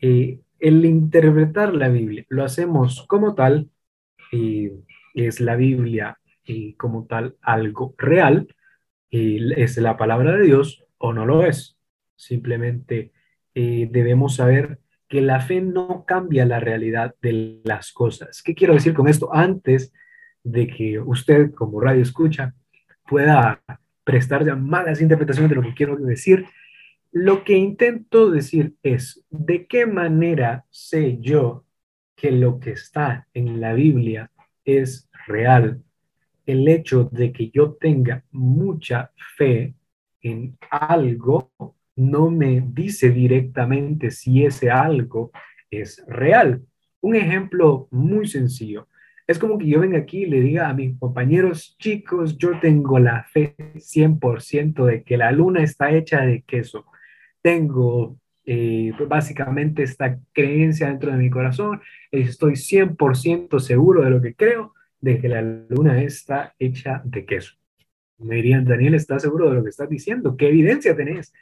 [0.00, 3.70] eh, el interpretar la Biblia, lo hacemos como tal,
[4.32, 4.72] eh,
[5.14, 8.48] es la Biblia y como tal algo real,
[9.10, 11.76] es la palabra de Dios o no lo es.
[12.16, 13.12] Simplemente
[13.54, 18.42] eh, debemos saber que la fe no cambia la realidad de las cosas.
[18.42, 19.34] ¿Qué quiero decir con esto?
[19.34, 19.92] Antes
[20.44, 22.54] de que usted como radio escucha
[23.08, 23.60] pueda
[24.04, 26.46] prestar malas interpretaciones de lo que quiero decir,
[27.12, 31.64] Lo que intento decir es, ¿de qué manera sé yo
[32.14, 34.30] que lo que está en la Biblia
[34.64, 35.82] es real?
[36.50, 39.74] El hecho de que yo tenga mucha fe
[40.20, 41.52] en algo
[41.94, 45.30] no me dice directamente si ese algo
[45.70, 46.62] es real.
[47.00, 48.88] Un ejemplo muy sencillo.
[49.26, 52.98] Es como que yo venga aquí y le diga a mis compañeros chicos, yo tengo
[52.98, 56.84] la fe 100% de que la luna está hecha de queso.
[57.40, 61.80] Tengo eh, básicamente esta creencia dentro de mi corazón.
[62.10, 67.54] Estoy 100% seguro de lo que creo, de que la luna está hecha de queso.
[68.18, 70.36] Me dirían, Daniel, ¿estás seguro de lo que estás diciendo?
[70.36, 71.32] ¿Qué evidencia tenés?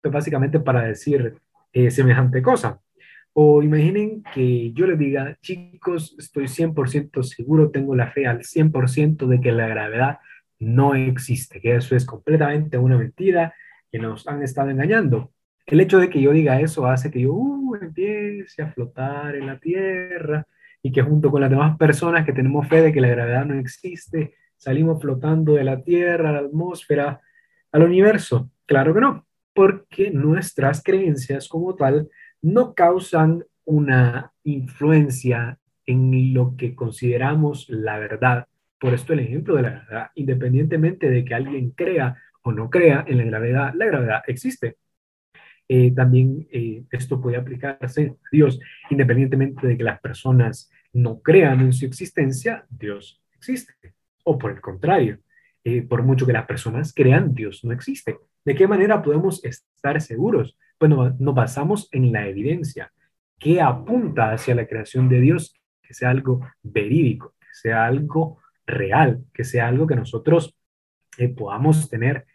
[0.00, 1.34] Pues básicamente para decir
[1.72, 2.80] eh, semejante cosa.
[3.32, 9.26] O imaginen que yo les diga, chicos, estoy 100% seguro, tengo la fe al 100%
[9.26, 10.18] de que la gravedad
[10.58, 13.54] no existe, que eso es completamente una mentira,
[13.90, 15.32] que nos han estado engañando.
[15.66, 19.46] El hecho de que yo diga eso hace que yo uh, empiece a flotar en
[19.46, 20.46] la Tierra
[20.82, 23.58] y que junto con las demás personas que tenemos fe de que la gravedad no
[23.58, 27.20] existe, salimos flotando de la Tierra, a la atmósfera,
[27.72, 28.50] al universo.
[28.66, 32.08] Claro que no, porque nuestras creencias como tal
[32.42, 38.46] no causan una influencia en lo que consideramos la verdad.
[38.78, 43.04] Por esto el ejemplo de la verdad, independientemente de que alguien crea o no crea
[43.06, 44.76] en la gravedad, la gravedad existe.
[45.72, 48.58] Eh, también eh, esto puede aplicarse a Dios,
[48.90, 53.94] independientemente de que las personas no crean en su existencia, Dios existe.
[54.24, 55.20] O por el contrario,
[55.62, 58.18] eh, por mucho que las personas crean, Dios no existe.
[58.44, 60.58] ¿De qué manera podemos estar seguros?
[60.80, 62.92] Bueno, nos basamos en la evidencia
[63.38, 69.22] que apunta hacia la creación de Dios, que sea algo verídico, que sea algo real,
[69.32, 70.52] que sea algo que nosotros
[71.36, 72.26] podamos tener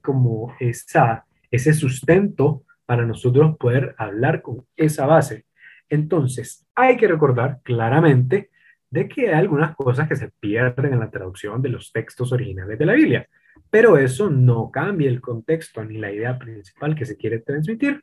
[0.00, 5.46] como esa, ese sustento para nosotros poder hablar con esa base.
[5.88, 8.50] Entonces, hay que recordar claramente
[8.90, 12.78] de que hay algunas cosas que se pierden en la traducción de los textos originales
[12.78, 13.28] de la Biblia
[13.70, 18.02] pero eso no cambia el contexto ni la idea principal que se quiere transmitir,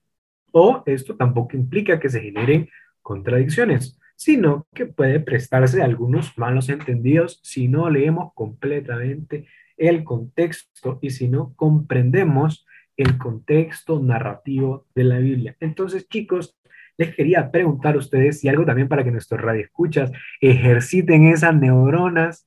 [0.51, 2.69] o esto tampoco implica que se generen
[3.01, 10.99] contradicciones, sino que puede prestarse a algunos malos entendidos si no leemos completamente el contexto
[11.01, 12.65] y si no comprendemos
[12.97, 15.55] el contexto narrativo de la Biblia.
[15.59, 16.57] Entonces, chicos,
[16.97, 22.45] les quería preguntar a ustedes y algo también para que nuestros radioescuchas ejerciten esas neuronas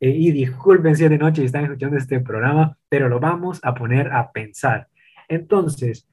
[0.00, 4.12] eh, y disculpen si de noche están escuchando este programa, pero lo vamos a poner
[4.12, 4.88] a pensar.
[5.28, 6.08] Entonces,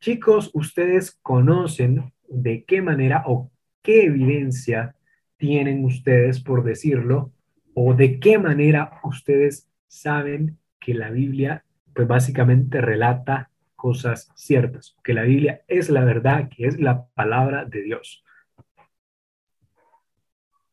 [0.00, 3.50] chicos, ustedes conocen de qué manera o
[3.82, 4.96] qué evidencia
[5.36, 7.32] tienen ustedes, por decirlo,
[7.74, 11.64] o de qué manera ustedes saben que la Biblia,
[11.98, 17.64] pues básicamente relata cosas ciertas, que la Biblia es la verdad, que es la palabra
[17.64, 18.22] de Dios.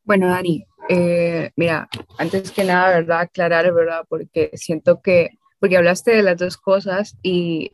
[0.04, 3.22] Bueno, Dani, eh, mira, antes que nada, ¿verdad?
[3.22, 4.04] Aclarar, ¿verdad?
[4.08, 7.72] Porque siento que, porque hablaste de las dos cosas y,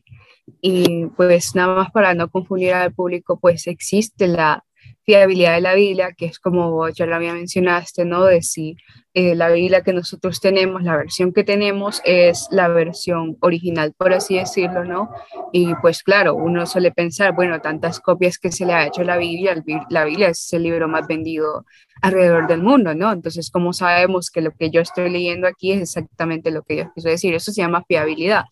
[0.62, 4.64] y pues nada más para no confundir al público, pues existe la
[5.04, 8.24] fiabilidad de la Biblia, que es como ya lo había mencionaste, ¿no?
[8.24, 8.76] De si
[9.14, 14.12] eh, la Biblia que nosotros tenemos, la versión que tenemos es la versión original, por
[14.12, 15.10] así decirlo, ¿no?
[15.52, 19.04] Y pues claro, uno suele pensar, bueno, tantas copias que se le ha hecho a
[19.04, 21.66] la Biblia, la Biblia es el libro más vendido
[22.00, 23.12] alrededor del mundo, ¿no?
[23.12, 26.92] Entonces, ¿cómo sabemos que lo que yo estoy leyendo aquí es exactamente lo que yo
[26.94, 27.34] quiso decir?
[27.34, 28.44] Eso se llama fiabilidad.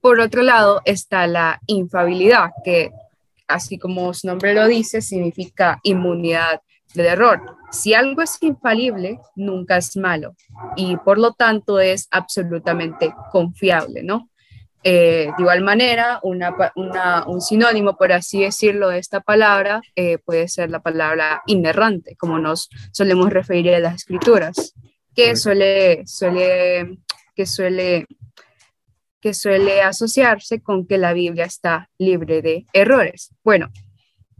[0.00, 2.90] Por otro lado está la infabilidad, que
[3.48, 6.60] así como su nombre lo dice, significa inmunidad
[6.94, 7.56] del error.
[7.70, 10.34] Si algo es infalible, nunca es malo
[10.76, 14.30] y por lo tanto es absolutamente confiable, ¿no?
[14.88, 20.70] Eh, de igual manera, un sinónimo, por así decirlo, de esta palabra eh, puede ser
[20.70, 24.74] la palabra inerrante, como nos solemos referir a las escrituras,
[25.12, 26.98] que suele, suele,
[27.34, 28.06] que suele
[29.26, 33.34] que suele asociarse con que la Biblia está libre de errores.
[33.42, 33.72] Bueno,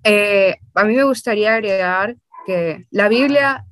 [0.04, 2.14] eh, a mí me gustaría agregar
[2.46, 3.64] que la Biblia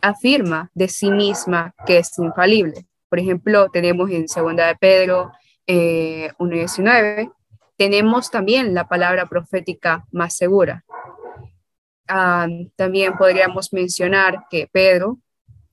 [0.00, 2.86] afirma de sí misma que es infalible.
[3.08, 5.32] Por ejemplo, tenemos en Segunda de Pedro
[5.66, 7.32] eh, 1.19,
[7.76, 10.84] tenemos también la palabra profética más segura.
[12.06, 15.18] Ah, también podríamos mencionar que Pedro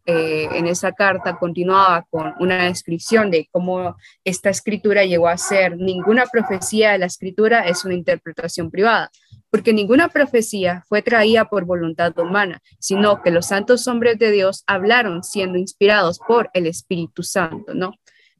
[0.05, 5.77] eh, en esa carta continuaba con una descripción de cómo esta escritura llegó a ser
[5.77, 9.11] ninguna profecía de la escritura es una interpretación privada,
[9.51, 14.63] porque ninguna profecía fue traída por voluntad humana, sino que los santos hombres de Dios
[14.67, 17.93] hablaron siendo inspirados por el Espíritu Santo, ¿no?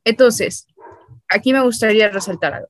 [0.03, 0.67] Entonces,
[1.27, 2.69] aquí me gustaría resaltar algo.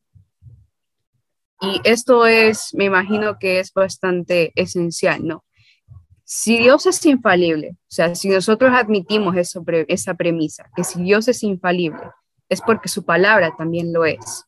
[1.62, 5.44] Y esto es, me imagino que es bastante esencial, ¿no?
[6.32, 11.42] Si Dios es infalible, o sea, si nosotros admitimos esa premisa, que si Dios es
[11.42, 12.04] infalible,
[12.48, 14.46] es porque su palabra también lo es.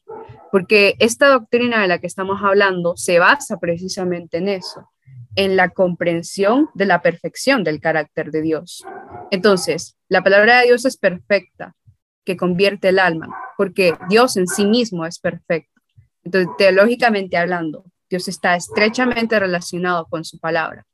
[0.52, 4.92] Porque esta doctrina de la que estamos hablando se basa precisamente en eso,
[5.36, 8.86] en la comprensión de la perfección del carácter de Dios.
[9.32, 11.76] Entonces, la palabra de Dios es perfecta,
[12.24, 15.82] que convierte el alma, porque Dios en sí mismo es perfecto.
[16.24, 20.86] Entonces, teológicamente hablando, Dios está estrechamente relacionado con su palabra.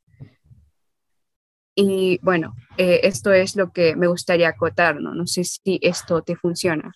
[1.79, 5.13] Y bueno, eh, esto es lo que me gustaría acotar, ¿no?
[5.13, 6.91] No sé si esto te funciona.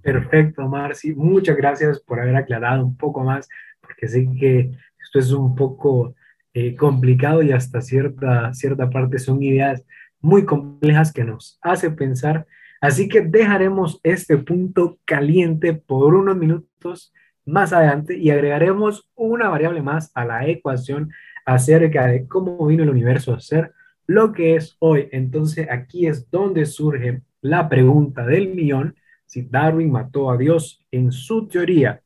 [0.00, 1.12] Perfecto, Marci.
[1.12, 3.48] Muchas gracias por haber aclarado un poco más,
[3.80, 4.70] porque sé que
[5.02, 6.14] esto es un poco
[6.54, 9.84] eh, complicado y hasta cierta, cierta parte son ideas
[10.20, 12.46] muy complejas que nos hace pensar.
[12.80, 17.12] Así que dejaremos este punto caliente por unos minutos
[17.44, 21.10] más adelante y agregaremos una variable más a la ecuación
[21.44, 23.72] acerca de cómo vino el universo a ser
[24.06, 25.08] lo que es hoy.
[25.12, 28.94] Entonces aquí es donde surge la pregunta del millón,
[29.26, 32.02] si Darwin mató a Dios en su teoría,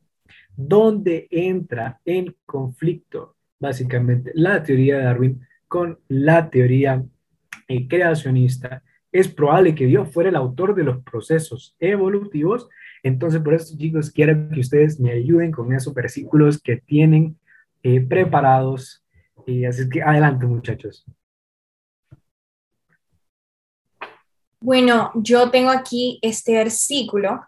[0.57, 7.05] ¿dónde entra en conflicto básicamente la teoría de Darwin con la teoría
[7.69, 8.83] eh, creacionista?
[9.13, 12.69] Es probable que Dios fuera el autor de los procesos evolutivos.
[13.03, 17.37] Entonces, por eso, chicos, quiero que ustedes me ayuden con esos versículos que tienen
[17.83, 19.05] eh, preparados.
[19.47, 21.05] Y así que adelante, muchachos.
[24.67, 27.47] Bueno, yo tengo aquí este versículo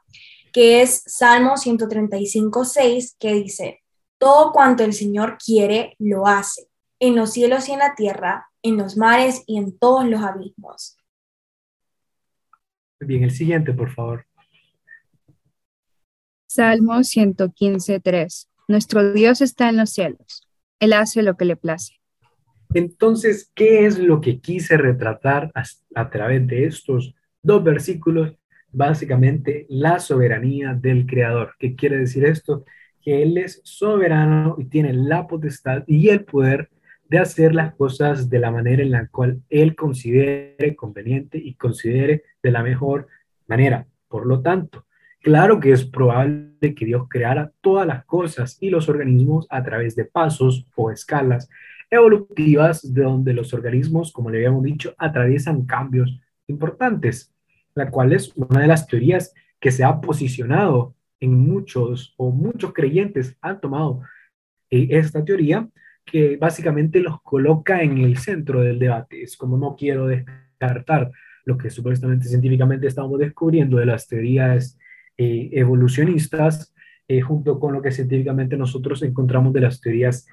[0.53, 3.83] que es Salmo 135, 6, que dice,
[4.19, 6.69] todo cuanto el Señor quiere, lo hace,
[7.01, 10.97] en los cielos y en la tierra, en los mares y en todos los abismos.
[13.01, 14.25] Bien, el siguiente, por favor.
[16.47, 18.49] Salmo 115, 3.
[18.69, 20.49] Nuestro Dios está en los cielos.
[20.79, 21.98] Él hace lo que le place.
[22.75, 25.51] Entonces, ¿qué es lo que quise retratar
[25.95, 28.37] a, través de estos dos versículos?
[28.71, 31.55] Básicamente, la soberanía del Creador.
[31.59, 32.65] ¿Qué quiere decir esto?
[33.01, 36.69] Que Él es soberano y tiene la potestad y el poder
[37.09, 42.25] de hacer las cosas de la manera en la cual Él considere conveniente y considere
[42.43, 43.07] de la mejor
[43.47, 43.87] manera.
[44.09, 44.85] Por lo tanto,
[45.23, 49.97] claro que es probable que Dios creara todas las cosas y los organismos a través
[49.97, 51.49] de pasos o escalas
[51.91, 57.35] evolutivas de donde los organismos, como le habíamos dicho, atraviesan cambios importantes,
[57.75, 62.73] la cual es una de las teorías que se ha posicionado en muchos o muchos
[62.73, 64.03] creyentes han tomado
[64.71, 65.69] eh, esta teoría
[66.05, 69.23] que básicamente los coloca en el centro del debate.
[69.23, 71.11] Es como no quiero descartar
[71.45, 74.79] lo que supuestamente científicamente estamos descubriendo de las teorías
[75.17, 76.75] eh, evolucionistas,
[77.09, 80.27] eh, junto con lo que científicamente nosotros encontramos de las teorías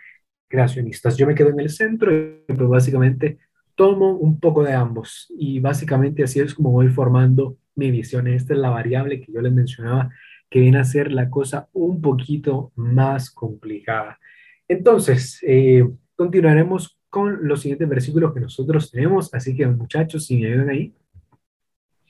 [0.48, 1.18] creacionistas.
[1.18, 3.40] Yo me quedo en el centro y pues básicamente
[3.76, 8.28] tomo un poco de ambos y básicamente así es como voy formando mi visión.
[8.28, 10.10] Esta es la variable que yo les mencionaba
[10.50, 14.20] que viene a ser la cosa un poquito más complicada.
[14.68, 20.48] Entonces, eh, continuaremos con los siguientes versículos que nosotros tenemos, así que muchachos, si me
[20.48, 20.94] ayudan ahí.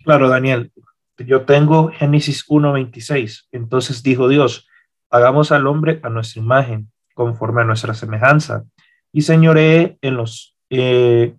[0.04, 0.72] Claro, Daniel,
[1.18, 3.48] yo tengo Génesis 1.26.
[3.52, 4.68] Entonces dijo Dios,
[5.10, 8.66] hagamos al hombre a nuestra imagen conforme a nuestra semejanza,
[9.12, 11.36] y señoree en los, eh,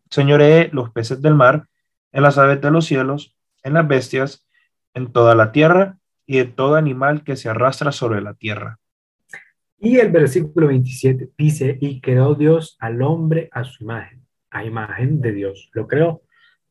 [0.73, 1.69] los peces del mar,
[2.11, 4.45] en las aves de los cielos, en las bestias,
[4.95, 8.81] en toda la tierra y en todo animal que se arrastra sobre la tierra.
[9.79, 15.21] Y el versículo 27 dice, y creó Dios al hombre a su imagen, a imagen
[15.21, 15.71] de Dios.
[15.75, 16.23] Lo creó,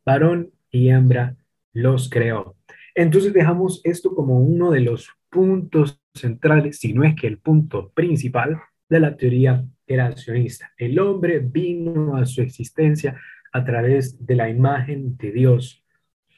[0.04, 1.36] varón y hembra
[1.72, 2.56] los creó.
[2.96, 7.90] Entonces dejamos esto como uno de los puntos centrales, si no es que el punto
[7.90, 8.60] principal
[8.90, 10.72] de la teoría creacionista.
[10.78, 13.20] El hombre vino a su existencia
[13.54, 15.84] a través de la imagen de Dios,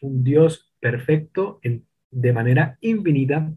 [0.01, 1.59] un Dios perfecto
[2.11, 3.51] de manera infinita.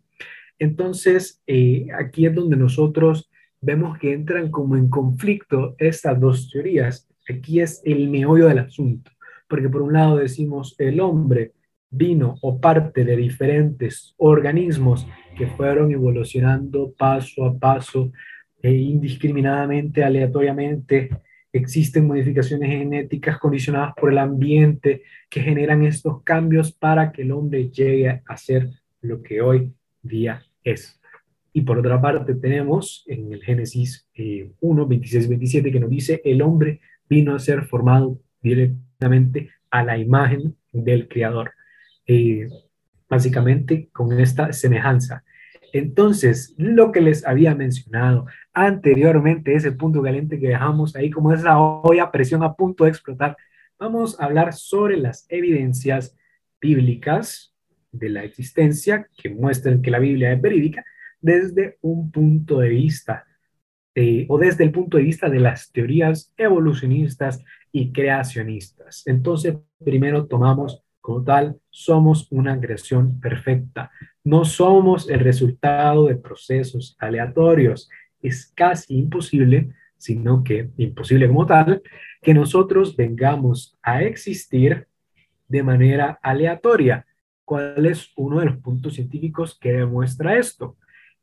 [0.59, 3.31] Entonces, eh, aquí es donde nosotros
[3.61, 7.09] vemos que entran como en conflicto estas dos teorías.
[7.29, 9.11] Aquí es el meollo del asunto,
[9.49, 11.53] porque por un lado decimos el hombre
[11.91, 18.13] vino o parte de diferentes organismos que fueron evolucionando paso a paso
[18.63, 21.11] e indiscriminadamente, aleatoriamente.
[21.53, 27.71] Existen modificaciones genéticas condicionadas por el ambiente que generan estos cambios para que el hombre
[27.71, 31.01] llegue a ser lo que hoy día es.
[31.53, 34.09] Y por otra parte tenemos en el Génesis
[34.61, 39.99] 1, 26, 27 que nos dice, el hombre vino a ser formado directamente a la
[39.99, 41.53] imagen del Creador.
[42.07, 42.49] Eh,
[43.11, 45.25] básicamente con esta semejanza.
[45.73, 51.59] Entonces, lo que les había mencionado anteriormente, ese punto caliente que dejamos ahí como esa
[51.61, 53.37] olla a presión a punto de explotar,
[53.79, 56.17] vamos a hablar sobre las evidencias
[56.61, 57.55] bíblicas
[57.93, 60.85] de la existencia que muestran que la Biblia es verídica
[61.21, 63.27] desde un punto de vista
[64.29, 69.03] o desde el punto de vista de las teorías evolucionistas y creacionistas.
[69.07, 73.91] Entonces, primero tomamos como tal, somos una creación perfecta.
[74.25, 77.89] No somos el resultado de procesos aleatorios.
[78.23, 81.83] Es casi imposible, sino que imposible como tal,
[82.23, 84.87] que nosotros vengamos a existir
[85.49, 87.07] de manera aleatoria.
[87.45, 90.77] ¿Cuál es uno de los puntos científicos que demuestra esto?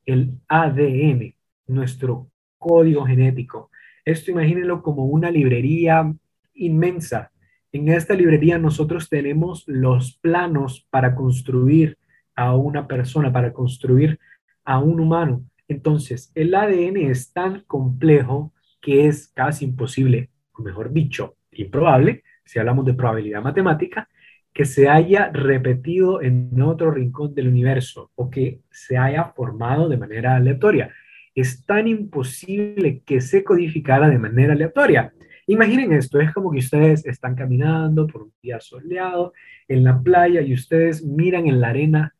[0.05, 1.33] El ADN,
[1.67, 3.71] nuestro código genético.
[4.03, 6.13] Esto imagínenlo como una librería
[6.53, 7.31] inmensa.
[7.71, 11.97] En esta librería nosotros tenemos los planos para construir
[12.35, 14.19] a una persona, para construir
[14.63, 15.43] a un humano.
[15.67, 22.59] Entonces, el ADN es tan complejo que es casi imposible, o mejor dicho, improbable, si
[22.59, 24.07] hablamos de probabilidad matemática,
[24.53, 29.97] que se haya repetido en otro rincón del universo o que se haya formado de
[29.97, 30.91] manera aleatoria.
[31.35, 35.13] Es tan imposible que se codificara de manera aleatoria.
[35.45, 39.33] Imaginen esto, es como que ustedes están caminando por un día soleado
[39.67, 42.15] en la playa y ustedes miran en la arena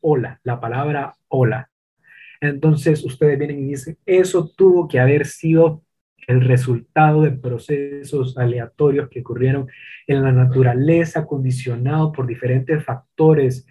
[0.00, 1.70] hola, la palabra hola.
[2.40, 5.82] Entonces ustedes vienen y dicen, eso tuvo que haber sido
[6.26, 9.68] el resultado de procesos aleatorios que ocurrieron
[10.06, 13.66] en la naturaleza, condicionado por diferentes factores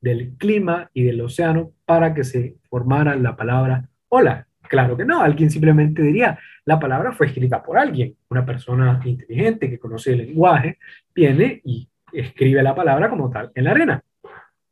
[0.00, 4.46] del clima y del océano para que se formara la palabra hola.
[4.68, 9.70] Claro que no, alguien simplemente diría, la palabra fue escrita por alguien, una persona inteligente
[9.70, 10.78] que conoce el lenguaje,
[11.14, 14.02] viene y escribe la palabra como tal en la arena.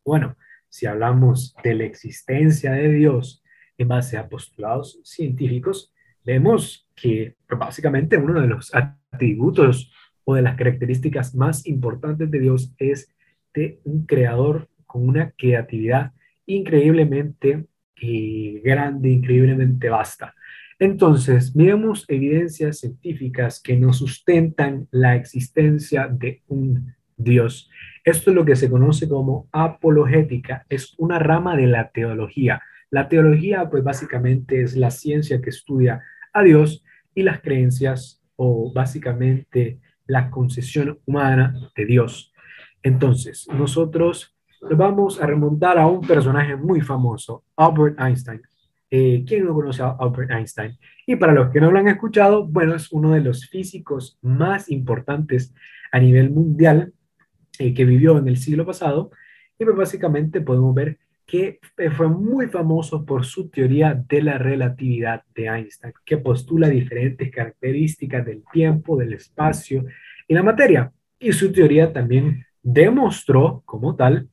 [0.05, 0.37] Bueno,
[0.75, 3.45] si hablamos de la existencia de Dios
[3.79, 5.95] en base a postulados científicos,
[6.25, 9.93] vemos que básicamente uno de los atributos
[10.25, 13.14] o de las características más importantes de Dios es
[13.55, 16.11] de un creador con una creatividad
[16.45, 17.66] increíblemente
[18.01, 20.35] eh, grande, increíblemente vasta.
[20.81, 27.70] Entonces, vemos evidencias científicas que nos sustentan la existencia de un Dios.
[28.05, 32.61] Esto es lo que se conoce como apologética, es una rama de la teología.
[32.91, 36.03] La teología, pues básicamente es la ciencia que estudia
[36.35, 36.85] a Dios
[37.15, 42.35] y las creencias o básicamente la concesión humana de Dios.
[42.83, 48.43] Entonces, nosotros vamos a remontar a un personaje muy famoso, Albert Einstein.
[48.91, 50.79] Eh, ¿Quién no conoce Albert Einstein?
[51.07, 54.71] Y para los que no lo han escuchado, bueno, es uno de los físicos más
[54.71, 55.55] importantes
[55.91, 56.93] a nivel mundial
[57.59, 59.11] eh, que vivió en el siglo pasado.
[59.59, 61.59] Y pues básicamente podemos ver que
[61.97, 68.27] fue muy famoso por su teoría de la relatividad de Einstein, que postula diferentes características
[68.27, 69.87] del tiempo, del espacio
[70.29, 70.93] y la materia.
[71.19, 74.29] Y su teoría también demostró como tal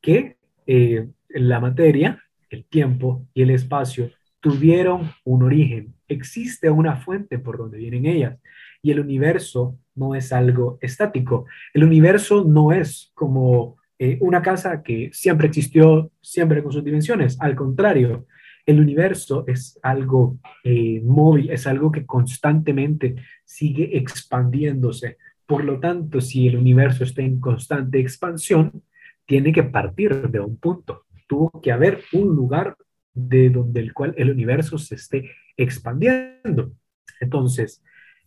[0.00, 4.10] que eh, la materia, el tiempo y el espacio
[4.40, 5.94] tuvieron un origen.
[6.08, 8.38] Existe una fuente por donde vienen ellas.
[8.82, 11.46] Y el universo no es algo estático.
[11.74, 17.36] El universo no es como eh, una casa que siempre existió, siempre con sus dimensiones.
[17.40, 18.26] Al contrario,
[18.66, 25.18] el universo es algo eh, móvil, es algo que constantemente sigue expandiéndose.
[25.46, 28.82] Por lo tanto, si el universo está en constante expansión,
[29.26, 31.04] tiene que partir de un punto.
[31.28, 32.76] Tuvo que haber un lugar
[33.12, 36.72] de donde el cual el universo se esté expandiendo.
[37.20, 37.82] Entonces,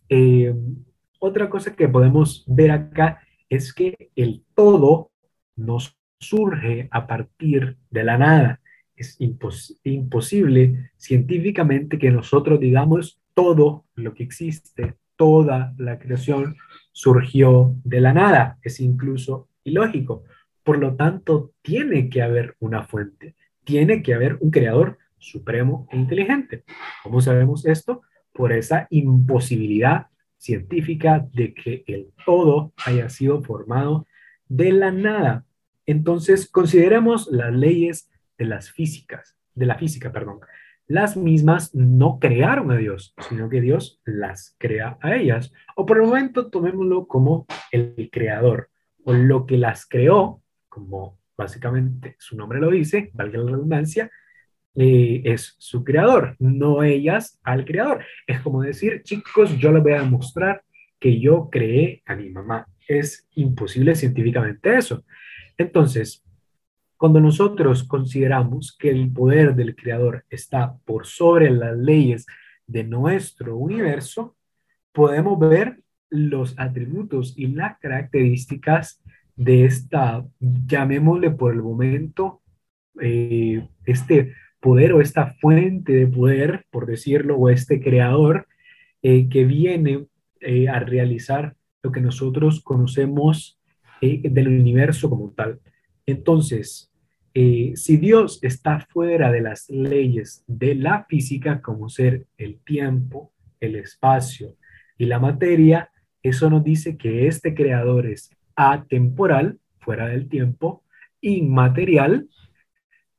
[0.08, 0.54] eh,
[1.24, 5.10] otra cosa que podemos ver acá es que el todo
[5.56, 5.78] no
[6.20, 8.60] surge a partir de la nada.
[8.94, 16.56] Es imposible científicamente que nosotros digamos todo lo que existe, toda la creación
[16.92, 18.58] surgió de la nada.
[18.62, 20.24] Es incluso ilógico.
[20.62, 25.96] Por lo tanto, tiene que haber una fuente, tiene que haber un creador supremo e
[25.96, 26.64] inteligente.
[27.02, 28.02] ¿Cómo sabemos esto?
[28.32, 30.08] Por esa imposibilidad
[30.44, 34.06] científica de que el todo haya sido formado
[34.46, 35.46] de la nada.
[35.86, 40.40] Entonces, consideremos las leyes de las físicas, de la física, perdón.
[40.86, 45.50] Las mismas no crearon a Dios, sino que Dios las crea a ellas.
[45.76, 48.68] O por el momento tomémoslo como el creador,
[49.02, 54.10] o lo que las creó, como básicamente su nombre lo dice, valga la redundancia,
[54.76, 58.04] eh, es su creador, no ellas al creador.
[58.26, 60.62] Es como decir, chicos, yo les voy a demostrar
[60.98, 62.66] que yo creé a mi mamá.
[62.88, 65.04] Es imposible científicamente eso.
[65.56, 66.24] Entonces,
[66.96, 72.26] cuando nosotros consideramos que el poder del creador está por sobre las leyes
[72.66, 74.36] de nuestro universo,
[74.92, 79.02] podemos ver los atributos y las características
[79.36, 82.40] de esta, llamémosle por el momento,
[83.00, 84.32] eh, este
[84.64, 88.46] poder o esta fuente de poder, por decirlo, o este creador
[89.02, 90.06] eh, que viene
[90.40, 93.60] eh, a realizar lo que nosotros conocemos
[94.00, 95.60] del universo como tal.
[96.04, 96.90] Entonces,
[97.32, 103.76] si Dios está fuera de las leyes de la física, como ser el tiempo, el
[103.76, 104.56] espacio
[104.98, 105.90] y la materia,
[106.22, 110.82] eso nos dice que este creador es atemporal, fuera del tiempo,
[111.20, 112.28] inmaterial,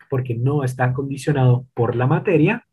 [0.09, 2.65] porque no está condicionado por la materia,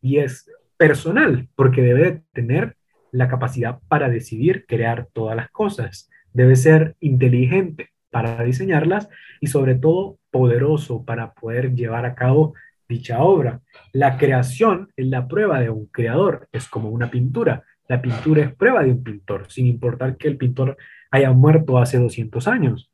[0.00, 2.76] y es personal, porque debe tener
[3.12, 6.08] la capacidad para decidir crear todas las cosas.
[6.32, 9.08] Debe ser inteligente para diseñarlas
[9.40, 12.54] y sobre todo poderoso para poder llevar a cabo
[12.88, 13.60] dicha obra.
[13.92, 17.64] La creación es la prueba de un creador, es como una pintura.
[17.88, 20.76] La pintura es prueba de un pintor, sin importar que el pintor
[21.10, 22.90] haya muerto hace 200 años.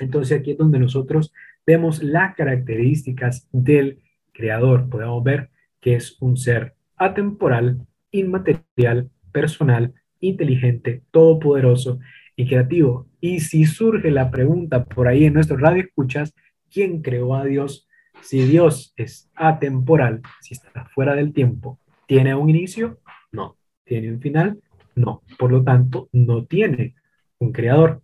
[0.00, 1.32] Entonces aquí es donde nosotros
[1.66, 4.00] vemos las características del
[4.32, 4.88] creador.
[4.88, 5.50] Podemos ver
[5.80, 11.98] que es un ser atemporal, inmaterial, personal, inteligente, todopoderoso
[12.36, 13.08] y creativo.
[13.20, 16.34] Y si surge la pregunta por ahí en nuestro radio escuchas,
[16.70, 17.88] ¿quién creó a Dios?
[18.22, 23.00] Si Dios es atemporal, si está fuera del tiempo, ¿tiene un inicio?
[23.32, 23.56] No.
[23.84, 24.58] ¿Tiene un final?
[24.94, 25.22] No.
[25.38, 26.94] Por lo tanto, no tiene
[27.38, 28.02] un creador.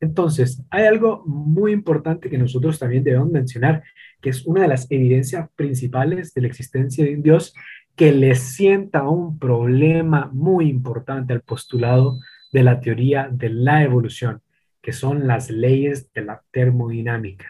[0.00, 3.82] Entonces, hay algo muy importante que nosotros también debemos mencionar,
[4.20, 7.54] que es una de las evidencias principales de la existencia de un Dios
[7.94, 12.18] que le sienta un problema muy importante al postulado
[12.52, 14.42] de la teoría de la evolución,
[14.82, 17.46] que son las leyes de la termodinámica.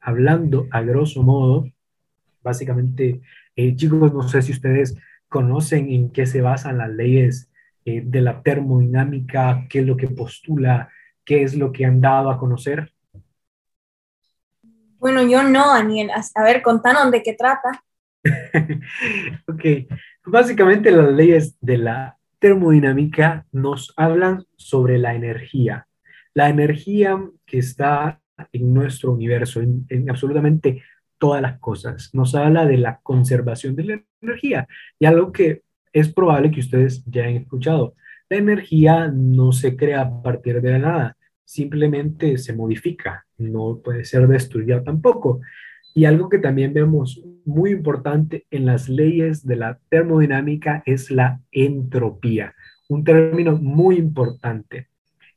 [0.00, 1.70] Hablando a grosso modo,
[2.42, 3.20] básicamente,
[3.54, 4.96] eh, chicos, no sé si ustedes
[5.28, 7.50] conocen en qué se basan las leyes
[7.84, 10.88] eh, de la termodinámica, qué es lo que postula,
[11.24, 12.92] qué es lo que han dado a conocer?
[14.98, 16.10] Bueno, yo no, Daniel.
[16.34, 17.82] A ver, contanos de qué trata.
[19.48, 19.64] ok,
[20.26, 25.86] básicamente las leyes de la termodinámica nos hablan sobre la energía.
[26.34, 28.20] La energía que está
[28.52, 30.82] en nuestro universo, en, en absolutamente
[31.18, 32.10] todas las cosas.
[32.12, 34.66] Nos habla de la conservación de la energía
[34.98, 35.62] y algo que
[35.92, 37.94] es probable que ustedes ya hayan escuchado.
[38.30, 44.04] La energía no se crea a partir de la nada, simplemente se modifica, no puede
[44.04, 45.40] ser destruida tampoco.
[45.96, 51.40] Y algo que también vemos muy importante en las leyes de la termodinámica es la
[51.50, 52.54] entropía,
[52.88, 54.86] un término muy importante.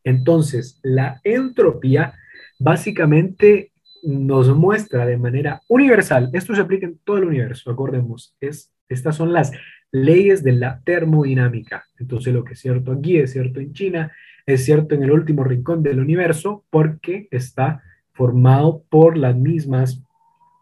[0.03, 2.13] Entonces, la entropía
[2.59, 3.71] básicamente
[4.03, 9.15] nos muestra de manera universal, esto se aplica en todo el universo, acordemos, es, estas
[9.15, 9.51] son las
[9.93, 11.85] leyes de la termodinámica.
[11.99, 14.11] Entonces lo que es cierto aquí es cierto en China,
[14.45, 17.81] es cierto en el último rincón del universo porque está
[18.11, 20.03] formado por las mismas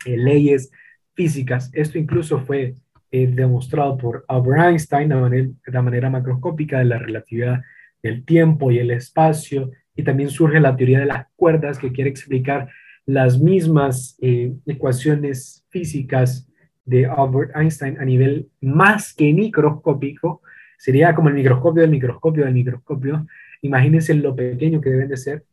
[0.06, 0.72] eh, leyes
[1.14, 1.72] físicas.
[1.74, 2.76] Esto incluso fue
[3.10, 7.62] eh, demostrado por Albert Einstein de manera, manera macroscópica de la relatividad
[8.04, 9.72] del tiempo y el espacio.
[9.96, 12.70] Y también surge la teoría de las cuerdas que quiere explicar
[13.06, 16.51] las mismas eh, ecuaciones físicas
[16.92, 20.42] de Albert Einstein a nivel más que microscópico,
[20.78, 23.28] sería como el microscopio del microscopio del microscopio.
[23.62, 25.46] Imagínense lo pequeño que deben de ser.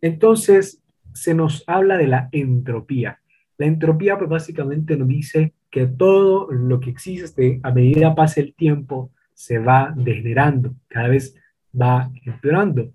[0.00, 0.82] Entonces,
[1.12, 3.20] se nos habla de la entropía.
[3.58, 8.54] La entropía, pues básicamente nos dice que todo lo que existe a medida pasa el
[8.54, 11.34] tiempo se va degenerando, cada vez
[11.78, 12.94] va empeorando.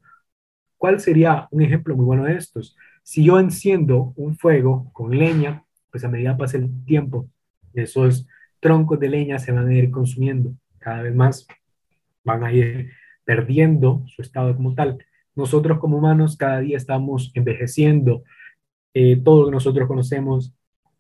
[0.76, 2.76] ¿Cuál sería un ejemplo muy bueno de estos?
[3.04, 7.30] Si yo enciendo un fuego con leña, pues a medida pasa el tiempo
[7.74, 8.28] esos
[8.60, 11.48] troncos de leña se van a ir consumiendo cada vez más,
[12.24, 12.92] van a ir
[13.24, 14.98] perdiendo su estado como tal.
[15.36, 18.24] Nosotros como humanos cada día estamos envejeciendo.
[18.94, 20.54] Eh, todo lo que nosotros conocemos,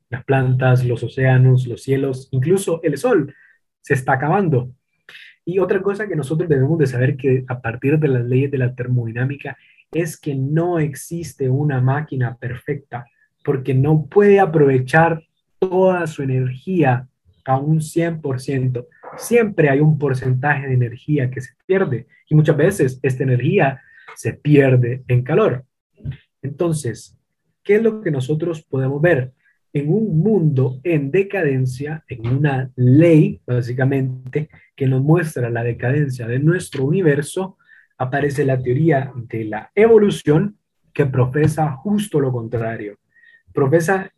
[0.09, 3.33] las plantas, los océanos, los cielos, incluso el sol,
[3.81, 4.71] se está acabando.
[5.43, 8.59] Y otra cosa que nosotros debemos de saber que a partir de las leyes de
[8.59, 9.57] la termodinámica
[9.91, 13.05] es que no existe una máquina perfecta,
[13.43, 15.23] porque no puede aprovechar
[15.61, 17.07] toda su energía
[17.45, 22.99] a un 100%, siempre hay un porcentaje de energía que se pierde y muchas veces
[23.03, 23.79] esta energía
[24.15, 25.63] se pierde en calor.
[26.41, 27.15] Entonces,
[27.63, 29.33] ¿qué es lo que nosotros podemos ver?
[29.71, 36.39] En un mundo en decadencia, en una ley básicamente que nos muestra la decadencia de
[36.39, 37.57] nuestro universo,
[37.99, 40.57] aparece la teoría de la evolución
[40.91, 42.97] que profesa justo lo contrario.
[43.53, 44.11] Profesa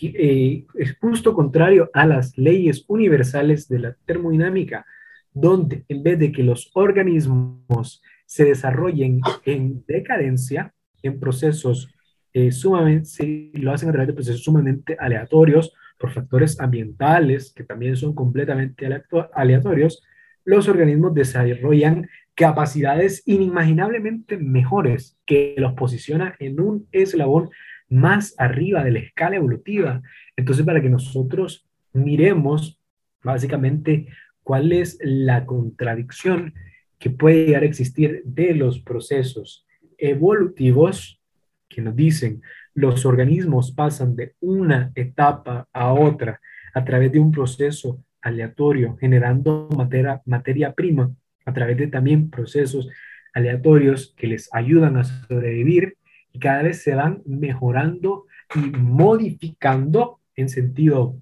[0.00, 4.86] eh, es justo contrario a las leyes universales de la termodinámica.
[5.34, 11.88] donde en vez de que los organismos se desarrollen en decadencia, en procesos
[12.34, 17.96] eh, sumamente, lo hacen a través de procesos sumamente aleatorios, por factores ambientales, que también
[17.96, 18.88] son completamente
[19.32, 20.02] aleatorios,
[20.44, 27.50] los organismos desarrollan capacidades inimaginablemente mejores que los posiciona en un eslabón
[27.92, 30.02] más arriba de la escala evolutiva.
[30.36, 32.80] Entonces, para que nosotros miremos
[33.22, 34.08] básicamente
[34.42, 36.54] cuál es la contradicción
[36.98, 39.66] que puede llegar a existir de los procesos
[39.98, 41.20] evolutivos
[41.68, 42.42] que nos dicen
[42.74, 46.40] los organismos pasan de una etapa a otra
[46.74, 51.10] a través de un proceso aleatorio, generando materia, materia prima
[51.44, 52.88] a través de también procesos
[53.34, 55.96] aleatorios que les ayudan a sobrevivir
[56.32, 61.16] y cada vez se van mejorando y modificando en sentido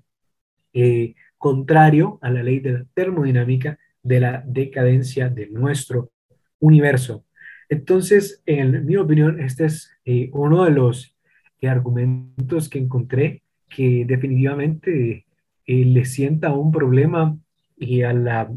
[0.72, 6.10] eh, contrario a la ley de la termodinámica de la decadencia de nuestro
[6.58, 7.24] universo.
[7.68, 11.14] Entonces, en mi opinión, este es eh, uno de los
[11.60, 15.24] eh, argumentos que encontré que definitivamente
[15.66, 17.38] le sienta un problema
[17.76, 18.50] y a la,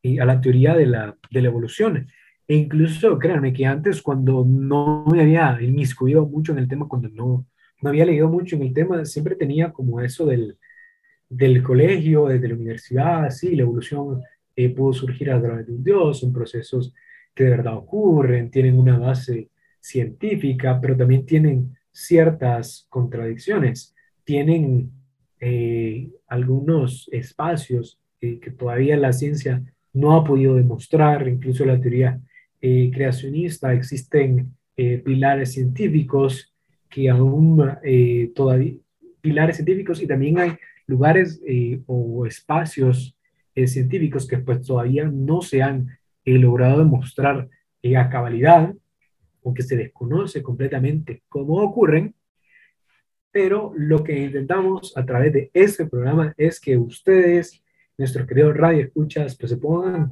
[0.00, 2.08] y a la teoría de la, de la evolución.
[2.52, 7.08] E incluso, créanme que antes cuando no me había inmiscuido mucho en el tema, cuando
[7.08, 7.46] no,
[7.80, 10.58] no había leído mucho en el tema, siempre tenía como eso del,
[11.30, 14.20] del colegio, desde la universidad, sí, la evolución
[14.54, 16.92] eh, pudo surgir a través de un dios, son procesos
[17.34, 19.48] que de verdad ocurren, tienen una base
[19.80, 23.94] científica, pero también tienen ciertas contradicciones,
[24.24, 24.92] tienen
[25.40, 29.62] eh, algunos espacios eh, que todavía la ciencia
[29.94, 32.20] no ha podido demostrar, incluso la teoría
[32.64, 36.54] eh, creacionista, existen eh, pilares científicos
[36.88, 38.74] que aún eh, todavía,
[39.20, 40.52] pilares científicos y también hay
[40.86, 41.40] lugares
[41.86, 43.16] o espacios
[43.66, 45.88] científicos que pues todavía no se han
[46.24, 47.48] logrado demostrar
[47.96, 48.72] a cabalidad
[49.42, 52.14] o que se desconoce completamente cómo ocurren,
[53.32, 57.62] pero lo que intentamos a través de este programa es que ustedes,
[57.98, 60.10] nuestros queridos radio escuchas, pues se pongan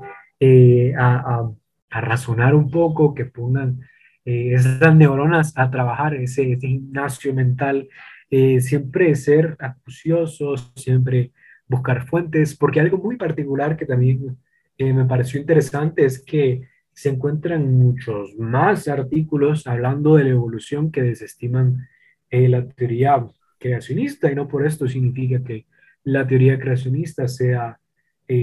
[0.96, 1.51] a
[1.91, 3.80] razonar un poco, que pongan
[4.24, 7.88] eh, esas neuronas a trabajar, ese, gimnasio mental,
[8.30, 11.32] eh, siempre ser acuciosos, siempre
[11.66, 14.36] buscar fuentes, porque algo muy particular que también
[14.78, 20.91] eh, me pareció interesante es que se encuentran muchos más artículos hablando de la evolución
[20.91, 21.88] que desestiman
[22.30, 23.26] la teoría
[23.59, 25.66] creacionista y no por esto significa que
[26.05, 27.80] la teoría creacionista sea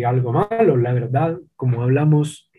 [0.05, 0.75] algo malo.
[0.75, 2.49] La verdad, como hablamos,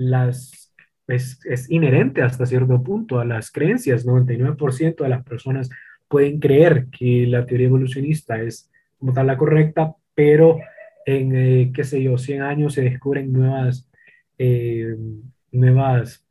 [0.00, 0.72] las,
[1.06, 4.06] es, inherente hasta cierto punto a las creencias.
[4.06, 5.68] 99% de las personas
[6.08, 10.58] pueden creer que la teoría evolucionista es como tal la correcta, pero
[11.04, 13.88] en, eh, qué sé yo, 100 años se descubren nuevas,
[14.38, 14.96] eh,
[15.52, 16.24] nuevas,